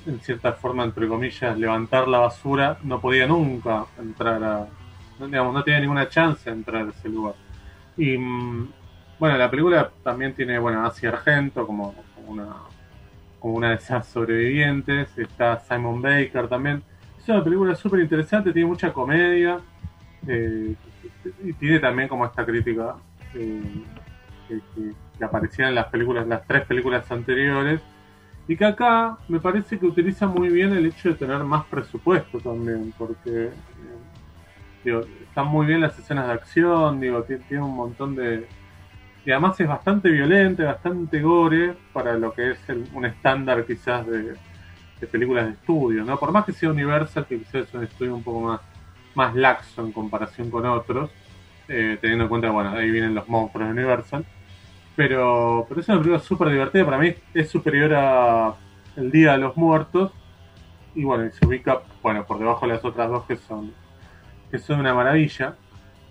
[0.07, 4.67] en cierta forma, entre comillas, levantar la basura, no podía nunca entrar a,
[5.25, 7.35] digamos, no tenía ninguna chance de entrar a ese lugar.
[7.97, 8.69] Y mm,
[9.19, 11.95] bueno, la película también tiene, bueno, Asia Argento como,
[12.27, 12.47] una
[13.39, 16.83] como una de esas sobrevivientes, está Simon Baker también.
[17.19, 19.61] Es una película súper interesante, tiene mucha comedia
[20.27, 20.75] eh,
[21.43, 22.97] y tiene también como esta crítica
[23.35, 23.85] eh,
[24.49, 27.81] que, que, aparecía en las películas, las tres películas anteriores
[28.49, 32.39] y que acá me parece que utiliza muy bien el hecho de tener más presupuesto
[32.39, 33.51] también, porque
[34.85, 38.47] digo, están muy bien las escenas de acción, digo, tiene, un montón de...
[39.27, 42.59] Y además es bastante violente, bastante gore para lo que es
[42.95, 44.37] un estándar quizás de,
[45.11, 46.17] películas de estudio, ¿no?
[46.17, 48.61] Por más que sea Universal, que quizás es un estudio un poco más,
[49.17, 51.11] más laxo en comparación con otros,
[51.67, 54.25] eh, teniendo en cuenta, bueno, ahí vienen los monstruos de Universal.
[54.95, 58.55] Pero, pero es una película súper divertida, para mí es superior a
[58.97, 60.13] El Día de los Muertos.
[60.95, 63.75] Y bueno, se ubica, bueno, por debajo de las otras dos que son
[64.53, 65.57] que son una maravilla.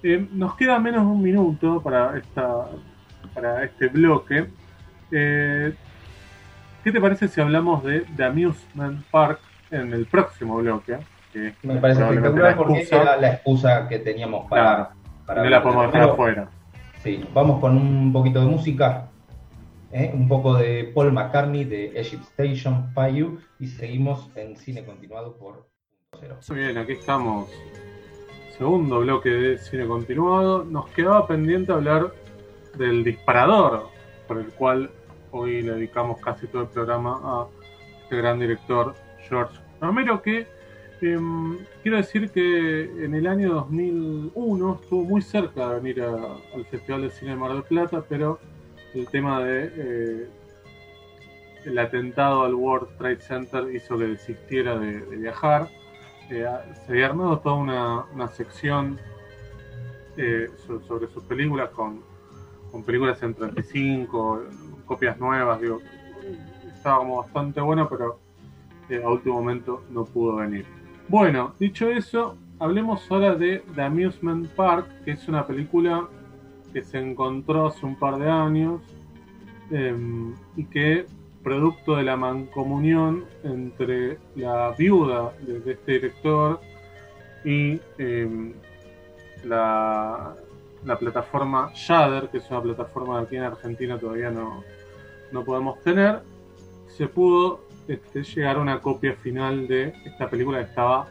[0.04, 2.68] Eh, nos queda menos de un minuto para, esta,
[3.34, 4.48] para este bloque.
[5.12, 5.74] Eh,
[6.84, 9.40] ¿Qué te parece si hablamos de The Amusement Park
[9.72, 10.98] en el próximo bloque?
[11.64, 14.92] Me parece espectacular porque es la, excusa que teníamos para...
[15.26, 16.50] para no la podemos dejar afuera.
[17.04, 19.10] Sí, vamos con un poquito de música.
[19.92, 20.12] ¿eh?
[20.14, 25.68] un poco de Paul McCartney de Egypt Station, Payu, y seguimos en cine continuado por
[26.20, 26.38] Cero.
[26.50, 27.50] Muy bien, aquí estamos
[28.58, 32.14] segundo bloque de cine continuado, nos quedaba pendiente hablar
[32.78, 33.90] del disparador,
[34.28, 34.90] por el cual
[35.32, 37.48] hoy le dedicamos casi todo el programa a
[38.04, 38.96] este gran director
[39.28, 40.48] George Romero, que
[41.02, 47.02] em, quiero decir que en el año 2001 estuvo muy cerca de venir al Festival
[47.02, 48.40] de Cine de Mar del Plata, pero
[48.94, 50.30] el tema de eh,
[51.66, 55.68] el atentado al World Trade Center hizo que desistiera de viajar.
[56.30, 56.48] Se
[56.88, 59.00] había armado toda una, sección
[60.18, 60.50] eh,
[60.88, 62.02] sobre, sus películas con,
[62.84, 64.44] películas en 35,
[64.86, 65.82] copias nuevas, digo,
[66.74, 68.20] estaba como bastante bueno, pero
[68.90, 70.66] eh, a último momento no pudo venir.
[71.08, 76.08] Bueno, dicho eso, hablemos ahora de The Amusement Park, que es una película
[76.74, 78.82] que se encontró hace un par de años
[79.72, 81.06] em, y que
[81.44, 86.60] producto de la mancomunión entre la viuda de, este director
[87.44, 88.54] y em,
[89.44, 90.36] la,
[91.00, 94.64] plataforma Shudder, que es una plataforma que aquí en Argentina todavía no,
[95.44, 96.22] podemos tener,
[96.88, 101.08] se pudo este, llegar a una copia final de esta película que estaba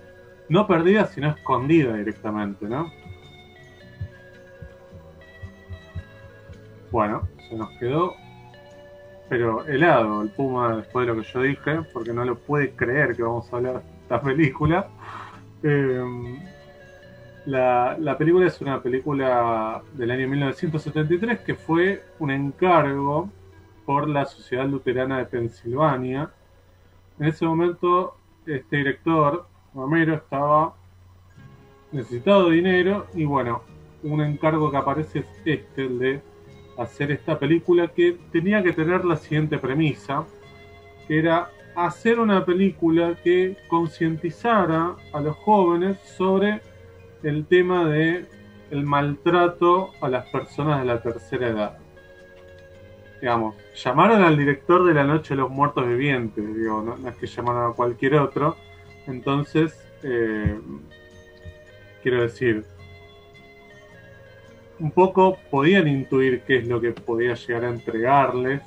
[0.49, 2.93] no perdida, sino escondida directamente, ¿no?
[6.93, 8.15] Bueno, se nos quedó
[9.29, 13.17] pero helado el Puma después de lo que yo dije, porque no lo puede creer
[13.17, 14.89] que vamos a hablar de esta película.
[15.63, 16.39] Em,
[17.47, 23.31] la, la, película es una película del año 1973 que fue un encargo
[23.85, 26.31] por la Sociedad Luterana de Pensilvania.
[27.19, 28.17] En ese momento,
[28.47, 30.75] este director, Romero, estaba
[31.93, 33.63] necesitado de dinero y bueno,
[34.03, 36.23] un encargo que aparece es este, el de
[36.79, 40.25] hacer esta película que tenía que tener la siguiente premisa,
[41.07, 46.61] que era hacer una película que concientizara a los jóvenes sobre
[47.25, 48.27] el tema de
[48.71, 51.79] el maltrato a las personas de la tercera edad.
[53.21, 57.27] Digamos, llamaron al director de La Noche de los Muertos Vivientes, digo, no, es que
[57.27, 58.57] llamaron a cualquier otro.
[59.07, 60.59] Entonces, eh,
[62.03, 62.65] quiero decir,
[64.79, 68.61] un poco podían intuir qué es lo que podía llegar a entregarles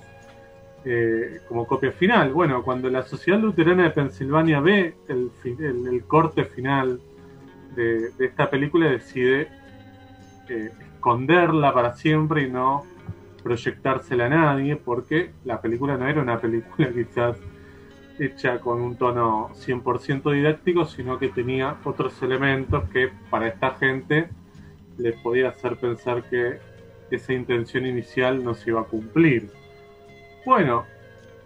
[0.86, 2.32] eh, como copia final.
[2.32, 7.00] Bueno, cuando la Sociedad Luterana de Pensilvania ve el, el, corte final
[7.78, 9.48] de, esta película, decide
[10.50, 12.86] eh, esconderla para siempre y no
[13.44, 17.38] proyectársela a nadie, porque la película no era una película quizás
[18.20, 24.30] hecha con un tono 100% didáctico, sino que tenía otros elementos que para esta gente
[24.98, 26.58] le podía hacer pensar que
[27.12, 29.52] esa intención inicial no se iba a cumplir.
[30.46, 30.86] Bueno,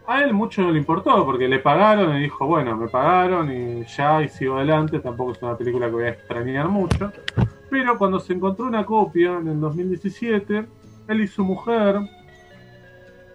[0.07, 3.85] a él mucho no le importó porque le pagaron y dijo, bueno, me pagaron y
[3.85, 7.11] ya y sigo adelante, tampoco es una película que voy a extrañar mucho.
[7.69, 10.65] Pero cuando se encontró una copia en el 2017,
[11.07, 11.99] él y su mujer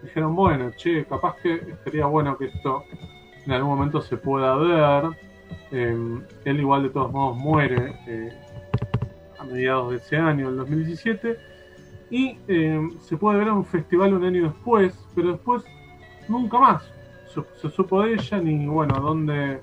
[0.03, 2.85] dijeron, bueno, che, capaz que sería bueno que esto
[3.45, 5.05] en algún momento se pueda ver.
[5.71, 8.33] Em, él igual de todos modos muere eh,
[9.39, 11.37] a mediados de ese año, el 2017,
[12.11, 15.65] y eh, se puede ver en un festival un año después, pero después
[16.29, 16.97] nunca más
[17.61, 19.61] se, supo de ella ni bueno dónde,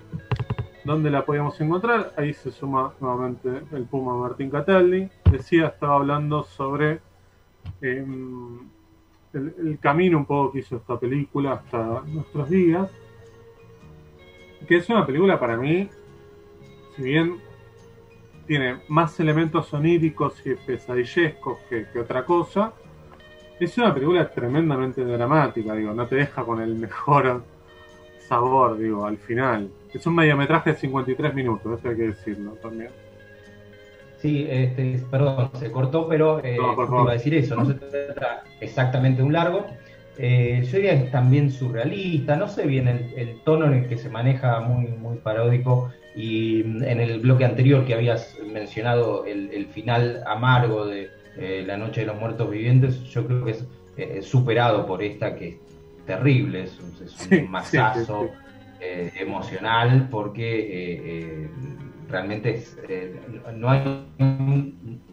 [0.84, 2.14] dónde la podíamos encontrar.
[2.18, 5.09] Ahí se suma nuevamente el Puma Martín Cataldi.
[5.32, 6.99] Decía, estaba hablando sobre
[7.82, 8.59] em,
[9.34, 12.91] el, camino un poco que hizo esta película hasta nuestros días.
[14.68, 15.89] Que es una película para mí
[16.95, 17.38] si bien
[18.45, 22.74] tiene más elementos oníricos y pesadillescos que otra cosa,
[23.60, 27.43] es una película tremendamente dramática, digo, no te deja con el mejor
[28.28, 29.70] sabor, digo, al final.
[29.93, 32.89] Es un mediometraje de 53 minutos, eso hay que decirlo también.
[34.18, 39.22] Sí, este, perdón, se cortó, pero eh, iba a decir eso, no se trata exactamente
[39.22, 39.66] de un largo.
[40.18, 43.97] Eh, yo diría que es también surrealista, no sé bien el, tono en el que
[43.97, 49.66] se maneja muy, muy paródico y mm, en el bloque anterior que habías mencionado el,
[49.74, 53.66] final amargo de eh, La Noche de los Muertos Vivientes, yo creo que es
[53.98, 55.58] eh, superado por esta que es
[56.06, 56.80] terrible, es,
[57.32, 58.30] un masazo
[58.80, 61.48] emocional porque
[62.10, 62.62] realmente
[63.56, 64.06] no hay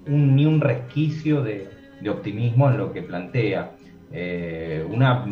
[0.07, 1.69] ni un resquicio de,
[2.01, 3.73] de optimismo en lo que plantea.
[4.13, 5.25] Eh, una,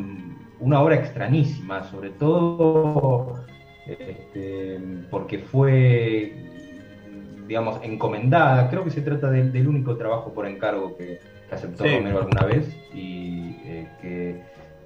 [0.61, 3.45] una, obra extrañísima, sobre todo
[3.86, 4.78] este,
[5.11, 6.32] porque fue,
[7.49, 8.70] digamos, encomendada.
[8.70, 11.18] Creo que se trata del único trabajo por encargo que,
[11.51, 14.42] aceptó Romero alguna vez y eh, que,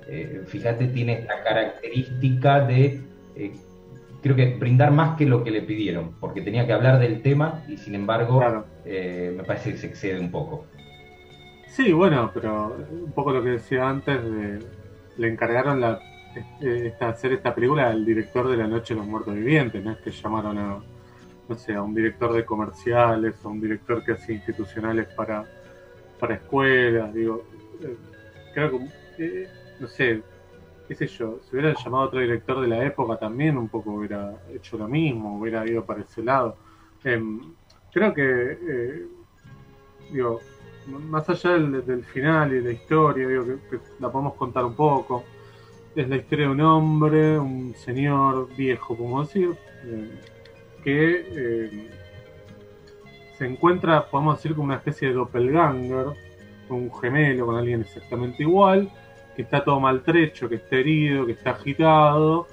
[0.07, 3.01] eh, fíjate, tiene esta característica de
[4.23, 7.65] creo que brindar más que lo que le pidieron, porque tenía que hablar del tema
[7.67, 10.67] y sin embargo me parece que se excede un poco.
[11.67, 14.61] Sí, bueno, pero un poco lo que decía antes, de,
[15.17, 16.01] le encargaron la,
[16.61, 19.99] esta, hacer esta película al director de La Noche de los Muertos Vivientes, no es
[19.99, 20.79] que llamaron a,
[21.49, 25.45] no sé, a un director de comerciales, a un director que hacía institucionales para,
[26.19, 27.45] para escuelas, digo,
[27.83, 27.97] eh,
[28.55, 28.89] creo que,
[29.19, 29.49] eh,
[29.81, 30.23] no sé,
[30.89, 33.93] qué sé yo, si hubiera llamado a otro director de la época también un poco
[33.93, 36.57] hubiera hecho lo mismo, hubiera ido para ese lado.
[37.05, 37.41] Em,
[37.93, 39.07] creo que, eh,
[40.13, 40.41] digo,
[40.87, 45.25] más allá del, final y de la historia, digo, que, la podemos contar un poco.
[45.95, 49.51] Es la historia de un hombre, un señor viejo, como decir,
[49.85, 50.11] eh,
[50.83, 51.89] que eh,
[53.39, 56.07] se encuentra, podemos decir, como una especie de doppelganger,
[56.69, 58.91] un gemelo, con alguien exactamente igual,
[59.37, 62.47] que está todo maltrecho, que está herido, que está agitado,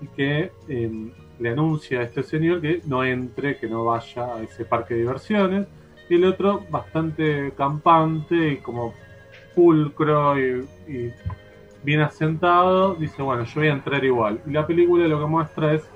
[0.00, 4.42] y que eh, le anuncia a este señor que no entre, que no vaya a
[4.42, 5.66] ese parque de diversiones
[6.08, 8.94] y el otro bastante campante y como
[9.54, 10.66] pulcro y,
[11.82, 14.40] bien asentado, dice, bueno, yo voy a entrar igual.
[14.46, 15.88] Y la película lo que muestra es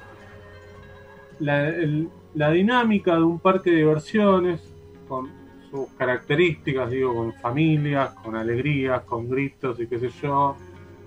[1.41, 4.61] la, dinámica de un parque de diversiones
[5.09, 5.31] con
[5.71, 10.57] sus características, digo, con familias, con alegrías, con gritos y qué sé yo,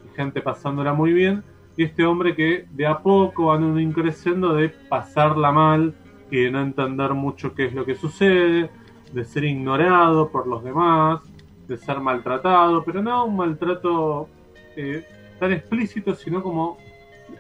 [0.05, 1.43] y gente pasándola muy bien,
[1.75, 5.93] y este hombre que de a poco van un increciendo de pasarla mal
[6.32, 8.69] y de no entender mucho qué es lo que sucede,
[9.13, 11.21] de ser ignorado por los demás,
[11.67, 14.28] de ser maltratado, pero no un maltrato
[14.75, 15.05] eh,
[15.39, 16.78] tan explícito, sino como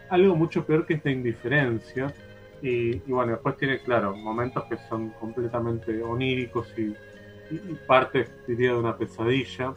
[0.09, 2.13] algo mucho peor que esta indiferencia.
[2.61, 6.95] Y, bueno, después tiene, claro, momentos que son completamente oníricos y,
[7.87, 9.73] parte, diría, de una pesadilla,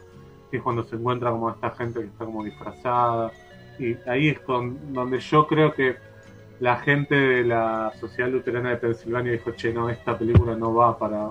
[0.49, 3.31] que es cuando se encuentra como esta gente que está como disfrazada.
[3.79, 5.95] Y ahí es con, donde yo creo que
[6.59, 10.97] la gente de la Sociedad Luterana de Pensilvania dijo, che, no, esta película no va
[10.97, 11.27] para,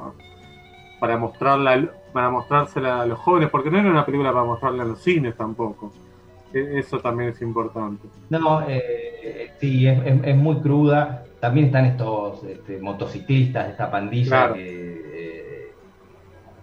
[0.99, 4.89] para mostrarla para mostrársela a los jóvenes, porque no era una película para mostrarla en
[4.91, 5.93] los cines tampoco.
[6.53, 8.09] E, eso también es importante.
[8.29, 11.25] No, eh, sí, es, muy cruda.
[11.41, 15.73] También están estos este, motociclistas, esta pandilla eh,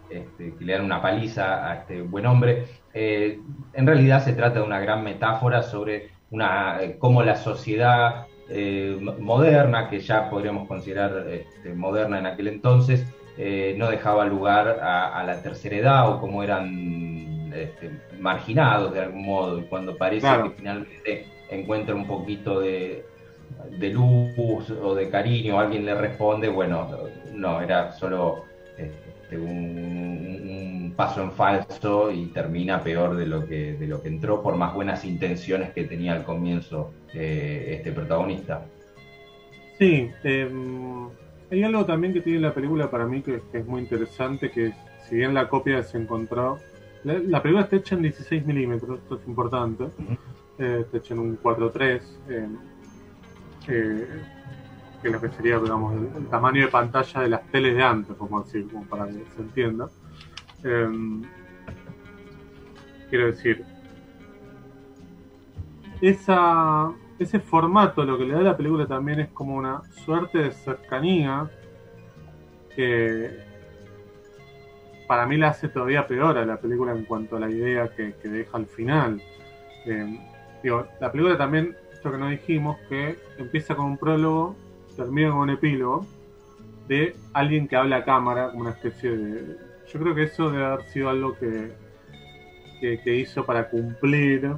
[0.08, 2.66] este, que, le dan una paliza a este buen hombre.
[2.94, 3.40] Eh,
[3.74, 8.28] en realidad se trata de una gran metáfora sobre una cómo la sociedad
[9.20, 13.06] moderna, que ya podríamos considerar este, moderna en aquel entonces,
[13.38, 17.52] eh, no dejaba lugar a, la tercera edad o como eran
[18.20, 19.60] marginados de algún modo.
[19.60, 23.04] Y cuando parece que finalmente encuentra un poquito de,
[23.80, 26.90] luz o de cariño, alguien le responde, bueno,
[27.34, 28.46] no, era solo
[28.78, 34.42] este, un, paso en falso y termina peor de lo que, de lo que entró,
[34.42, 38.66] por más buenas intenciones que tenía al comienzo eh, este protagonista.
[39.78, 40.50] Sí, eh
[41.52, 44.74] hay algo también que tiene la película para mí que, es muy interesante, que
[45.08, 46.60] si bien la copia se encontró,
[47.04, 49.86] la, película está hecha en 16 milímetros, esto es importante,
[50.58, 52.02] eh, está hecha en un 4.3,
[53.68, 54.08] que
[55.04, 58.42] es lo que sería, digamos, el, tamaño de pantalla de las teles de antes, como
[58.42, 59.88] decir, como para que se entienda.
[60.64, 61.22] Em,
[63.10, 63.64] quiero decir,
[66.02, 70.38] esa ese formato lo que le da a la película también es como una suerte
[70.40, 71.50] de cercanía
[72.76, 73.32] que
[75.08, 78.14] para mí la hace todavía peor a la película en cuanto a la idea que,
[78.24, 79.22] deja al final.
[79.86, 80.20] Eh,
[80.62, 84.56] digo, la película también, esto que no dijimos, que empieza con un prólogo,
[84.96, 86.06] termina con un epílogo,
[86.88, 89.58] de alguien que habla a cámara, como una especie de...
[89.92, 91.72] Yo creo que eso debe haber sido algo que,
[92.80, 94.52] que, hizo para cumplir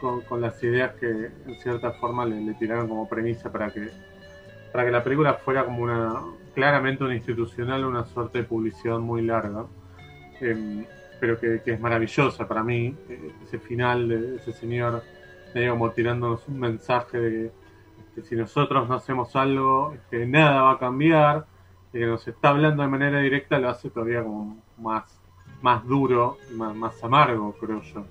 [0.00, 1.06] con, las ideas que
[1.46, 3.90] en cierta forma le, tiraron como premisa para que,
[4.72, 6.14] para que la película fuera como una
[6.54, 9.66] claramente una institucional, una suerte de publicidad muy larga,
[10.40, 10.84] em,
[11.20, 15.02] pero que, es maravillosa para mí, eh, ese final de ese señor
[15.68, 17.52] como tirándonos un mensaje de
[18.14, 21.46] que si nosotros no hacemos algo, que nada va a cambiar,
[21.92, 25.20] y que nos está hablando de manera directa, lo hace todavía como más,
[25.62, 28.04] más duro, más, más amargo, creo yo.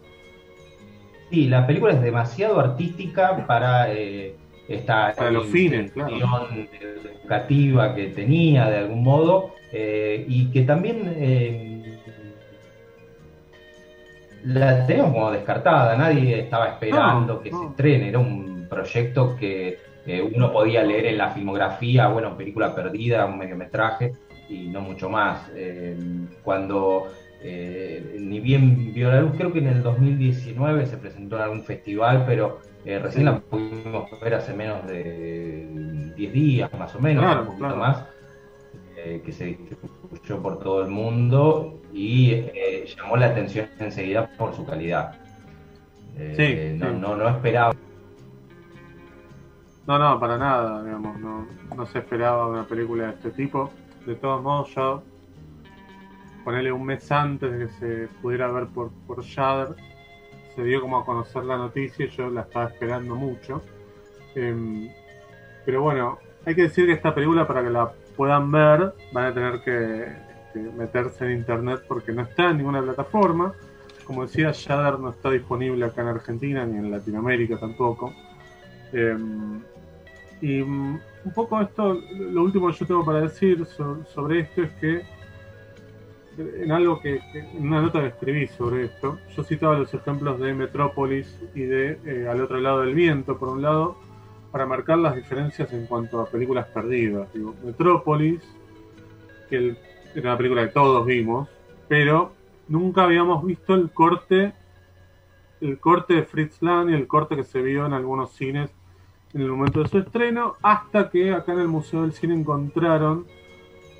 [1.29, 4.35] Sí, la película es demasiado artística para eh,
[4.67, 11.72] esta para los fines, educativa que tenía de algún modo eh, y que también eh,
[14.45, 19.77] la tenemos como descartada, nadie estaba esperando que se estrene, era un proyecto que
[20.35, 24.13] uno podía leer en la filmografía, bueno, película perdida, un mediometraje
[24.49, 25.49] y no mucho más.
[25.55, 25.95] Eh,
[26.43, 27.07] cuando
[27.41, 31.63] eh, ni bien vio la luz, creo que en el 2019 se presentó en algún
[31.63, 37.23] festival, pero eh, recién la pudimos ver hace menos de 10 días, más o menos,
[37.39, 38.05] un poquito más,
[38.95, 42.43] que se distribuyó por todo el mundo y
[42.97, 45.15] llamó la atención enseguida por su calidad.
[46.79, 47.73] no, no, no esperaba
[49.85, 53.69] no, no, para nada, digamos, no, no se esperaba una película de este tipo.
[54.05, 54.99] De todos modos, ya
[56.45, 59.75] ponerle un mes antes de que se pudiera ver por, por Shudder,
[60.55, 63.61] se dio como a conocer la noticia y yo la estaba esperando mucho.
[64.35, 64.89] Em,
[65.65, 69.33] pero bueno, hay que decir que esta película para que la puedan ver van a
[69.33, 70.07] tener que,
[70.59, 73.53] meterse en internet porque no está en ninguna plataforma.
[74.05, 78.13] Como decía, Shudder no está disponible acá en Argentina ni en Latinoamérica tampoco.
[78.91, 79.61] Em,
[80.41, 84.71] y mm, un poco esto, lo último que yo tengo para decir sobre esto es
[84.73, 85.01] que
[86.37, 90.53] en algo que, en una nota que escribí sobre esto, yo citaba los ejemplos de
[90.53, 93.97] Metrópolis y de eh, Al otro lado del viento, por un lado,
[94.51, 97.31] para marcar las diferencias en cuanto a películas perdidas.
[97.33, 98.41] Digo, Metrópolis,
[99.49, 99.75] que
[100.15, 101.49] era una película que todos vimos,
[101.87, 102.33] pero
[102.67, 104.53] nunca habíamos visto el corte,
[105.61, 108.69] el corte de Fritz Lang y el corte que se vio en algunos cines
[109.33, 113.25] en el momento de su estreno, hasta que acá en el Museo del Cine encontraron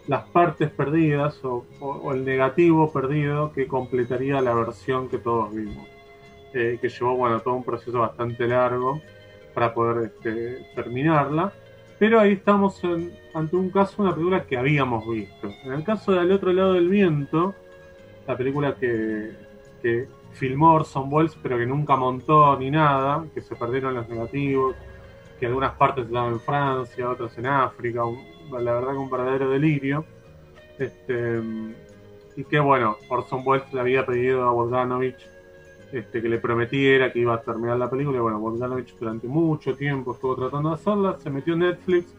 [0.07, 1.66] las partes perdidas o,
[2.14, 5.88] el negativo perdido que completaría la versión que todos vimos.
[6.53, 9.01] Eh, que llevó bueno todo un proceso bastante largo
[9.55, 11.51] para poder este, terminarla.
[12.04, 12.82] Pero ahí estamos
[13.34, 15.49] ante un caso, una película que habíamos visto.
[15.64, 17.56] En el caso de Al otro lado del viento,
[18.28, 19.32] la película que,
[19.82, 24.76] que filmó Orson Welles pero que nunca montó ni nada, que se perdieron los negativos,
[25.39, 28.01] que algunas partes estaban en Francia, otras en África,
[28.51, 30.04] la verdad que un verdadero delirio.
[30.78, 31.39] Este,
[32.36, 35.26] y que bueno, Orson Welles le había pedido a Bogdanovich
[35.94, 40.14] este, que le prometiera que iba a terminar la película, bueno, Bogdanovich durante mucho tiempo
[40.14, 42.16] estuvo tratando de hacerla, se metió en Netflix,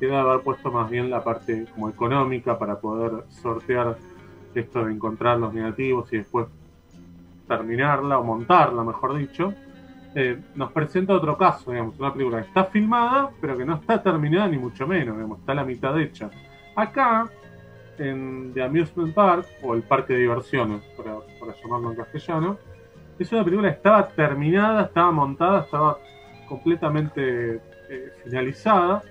[0.00, 3.96] que debe haber puesto más bien la parte como económica para poder sortear
[4.56, 6.48] esto de encontrar los negativos y después
[7.46, 9.54] terminarla o montarla, mejor dicho.
[10.16, 14.02] Eh, nos presenta otro caso, digamos, una película que está filmada, pero que no está
[14.02, 16.28] terminada ni mucho menos, digamos, está a la mitad hecha.
[16.74, 17.30] Acá,
[17.98, 21.18] en The Amusement Park, o el parque de diversiones, para,
[21.62, 22.58] llamarlo en castellano,
[23.22, 25.98] es una película que estaba terminada, estaba montada, estaba
[26.48, 29.02] completamente eh, finalizada,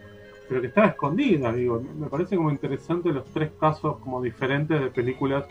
[0.48, 4.90] pero que estaba escondida, digo, me parece como interesante los tres casos como diferentes de
[4.90, 5.46] películas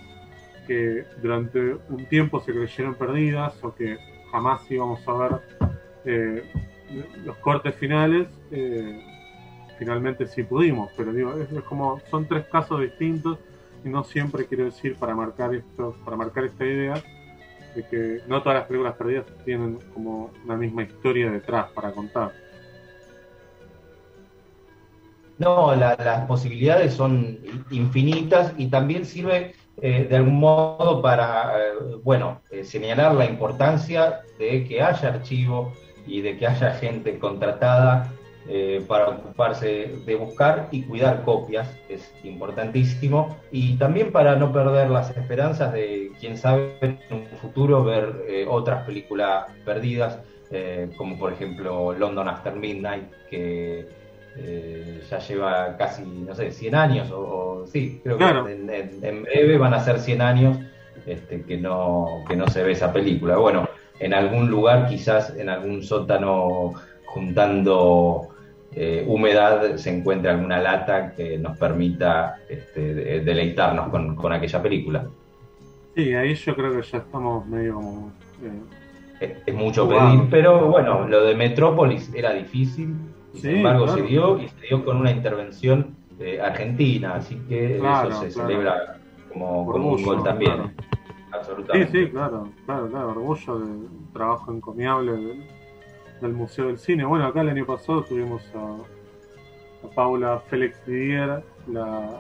[0.67, 3.99] que durante un tiempo se creyeron perdidas o que
[4.31, 5.41] jamás íbamos a ver
[6.05, 6.45] eh,
[7.25, 8.29] los cortes finales.
[8.51, 9.01] Eh,
[9.79, 13.39] finalmente sí pudimos, pero digo, es, como son tres casos distintos
[13.85, 17.03] y no siempre quiero decir para marcar esto, para marcar esta idea
[17.75, 22.33] de que no todas las películas perdidas tienen como una misma historia detrás para contar.
[25.39, 27.39] No, las posibilidades son
[27.71, 31.73] infinitas y también sirve eh, de algún modo para, eh,
[32.05, 35.73] bueno, eh, señalar la importancia de que haya archivo
[36.07, 38.13] y de que haya gente contratada
[38.89, 45.17] para ocuparse de buscar y cuidar copias, es importantísimo, y también para no perder las
[45.17, 50.19] esperanzas de, quién sabe, en un futuro ver otras películas perdidas,
[50.97, 53.87] como por ejemplo London After Midnight, que
[54.37, 59.75] eh, ya lleva casi, no sé, 100 años, o, sí, creo que en, breve van
[59.75, 60.59] a ser 100 años
[61.07, 63.37] este, que, no, que no se ve esa película.
[63.37, 63.69] Bueno,
[63.99, 66.75] en algún lugar, quizás en algún sótano,
[67.13, 68.29] juntando
[68.73, 75.07] eh, humedad se encuentre alguna lata que nos permita este, deleitarnos con, aquella película.
[75.95, 78.13] Sí, ahí yo creo que ya estamos medio como...
[79.21, 82.95] Eh, es, mucho pedir, pero bueno, lo de Metrópolis era difícil,
[83.35, 88.21] sin embargo se dio y se dio con una intervención eh, argentina, así que eso
[88.23, 88.99] se celebra
[89.31, 90.73] como, un gol también.
[91.33, 91.93] Absolutamente.
[91.93, 95.45] Sí, sí, claro, claro, claro, orgullo del trabajo encomiable
[96.21, 97.05] del Museo del Cine.
[97.05, 98.77] Bueno, acá el año pasado tuvimos a,
[99.95, 102.19] Paula Félix Didier, la,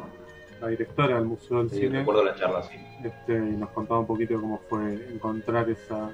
[0.68, 1.98] directora del Museo del Cine.
[1.98, 2.76] recuerdo la charla, sí.
[3.04, 6.10] Este, y nos contaba un poquito cómo fue encontrar esa,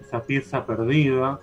[0.00, 1.40] esa pieza perdida,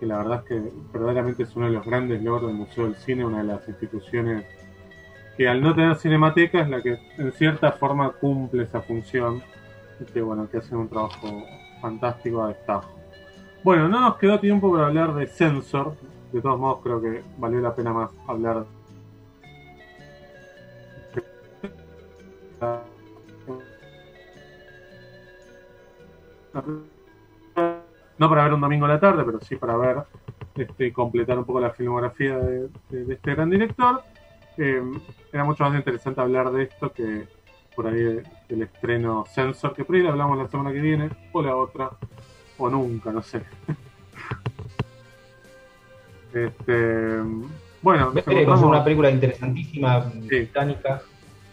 [0.00, 2.96] que la verdad es que verdaderamente es uno de los grandes logros del Museo del
[2.96, 4.44] Cine, una de las instituciones
[5.36, 9.42] que al no tener cinemateca es la que en cierta forma cumple esa función,
[10.00, 11.44] este, bueno, que hacen un trabajo
[11.80, 12.93] fantástico a destajo.
[13.64, 15.96] Bueno, no nos quedó tiempo para hablar de Sensor.
[16.32, 18.66] De todos modos, creo que valió la pena más hablar.
[28.18, 30.02] No para ver un domingo a la tarde, pero sí para ver,
[30.56, 34.02] este, completar un poco la filmografía de, este gran director.
[34.58, 34.82] Eh,
[35.32, 37.26] era mucho más interesante hablar de esto que
[37.74, 41.56] por ahí el estreno Sensor, que por ahí hablamos la semana que viene, o la
[41.56, 41.90] otra,
[42.58, 43.42] o nunca, no sé.
[46.34, 47.18] este,
[47.82, 51.02] bueno, veremos una película interesantísima británica.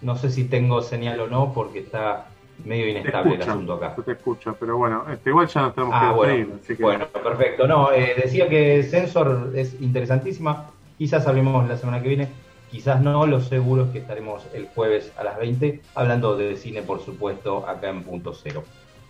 [0.01, 2.27] No sé si tengo señal o no, porque está
[2.65, 3.95] medio inestable el asunto acá.
[4.03, 6.47] Te escucho, pero bueno, este, igual ya nos tenemos ah, que bueno,
[6.79, 7.67] Bueno, perfecto.
[7.67, 10.69] No, eh, decía que Sensor es interesantísima.
[10.97, 12.29] Quizás hablemos la semana que viene,
[12.71, 13.25] quizás no.
[13.25, 17.67] Lo seguro es que estaremos el jueves a las 20 hablando de cine, por supuesto,
[17.67, 18.63] acá en Punto Cero.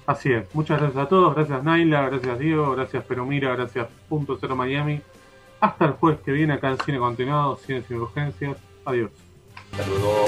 [0.06, 4.56] Así es, muchas gracias a todos, gracias Naila, gracias Diego, gracias Peromira, gracias Punto Cero
[4.56, 5.02] Miami.
[5.60, 8.58] Hasta el jueves que viene acá en Cine Continuado, Cine Sin Urgencias.
[8.84, 9.12] Adiós.
[9.72, 10.26] Hasta luego.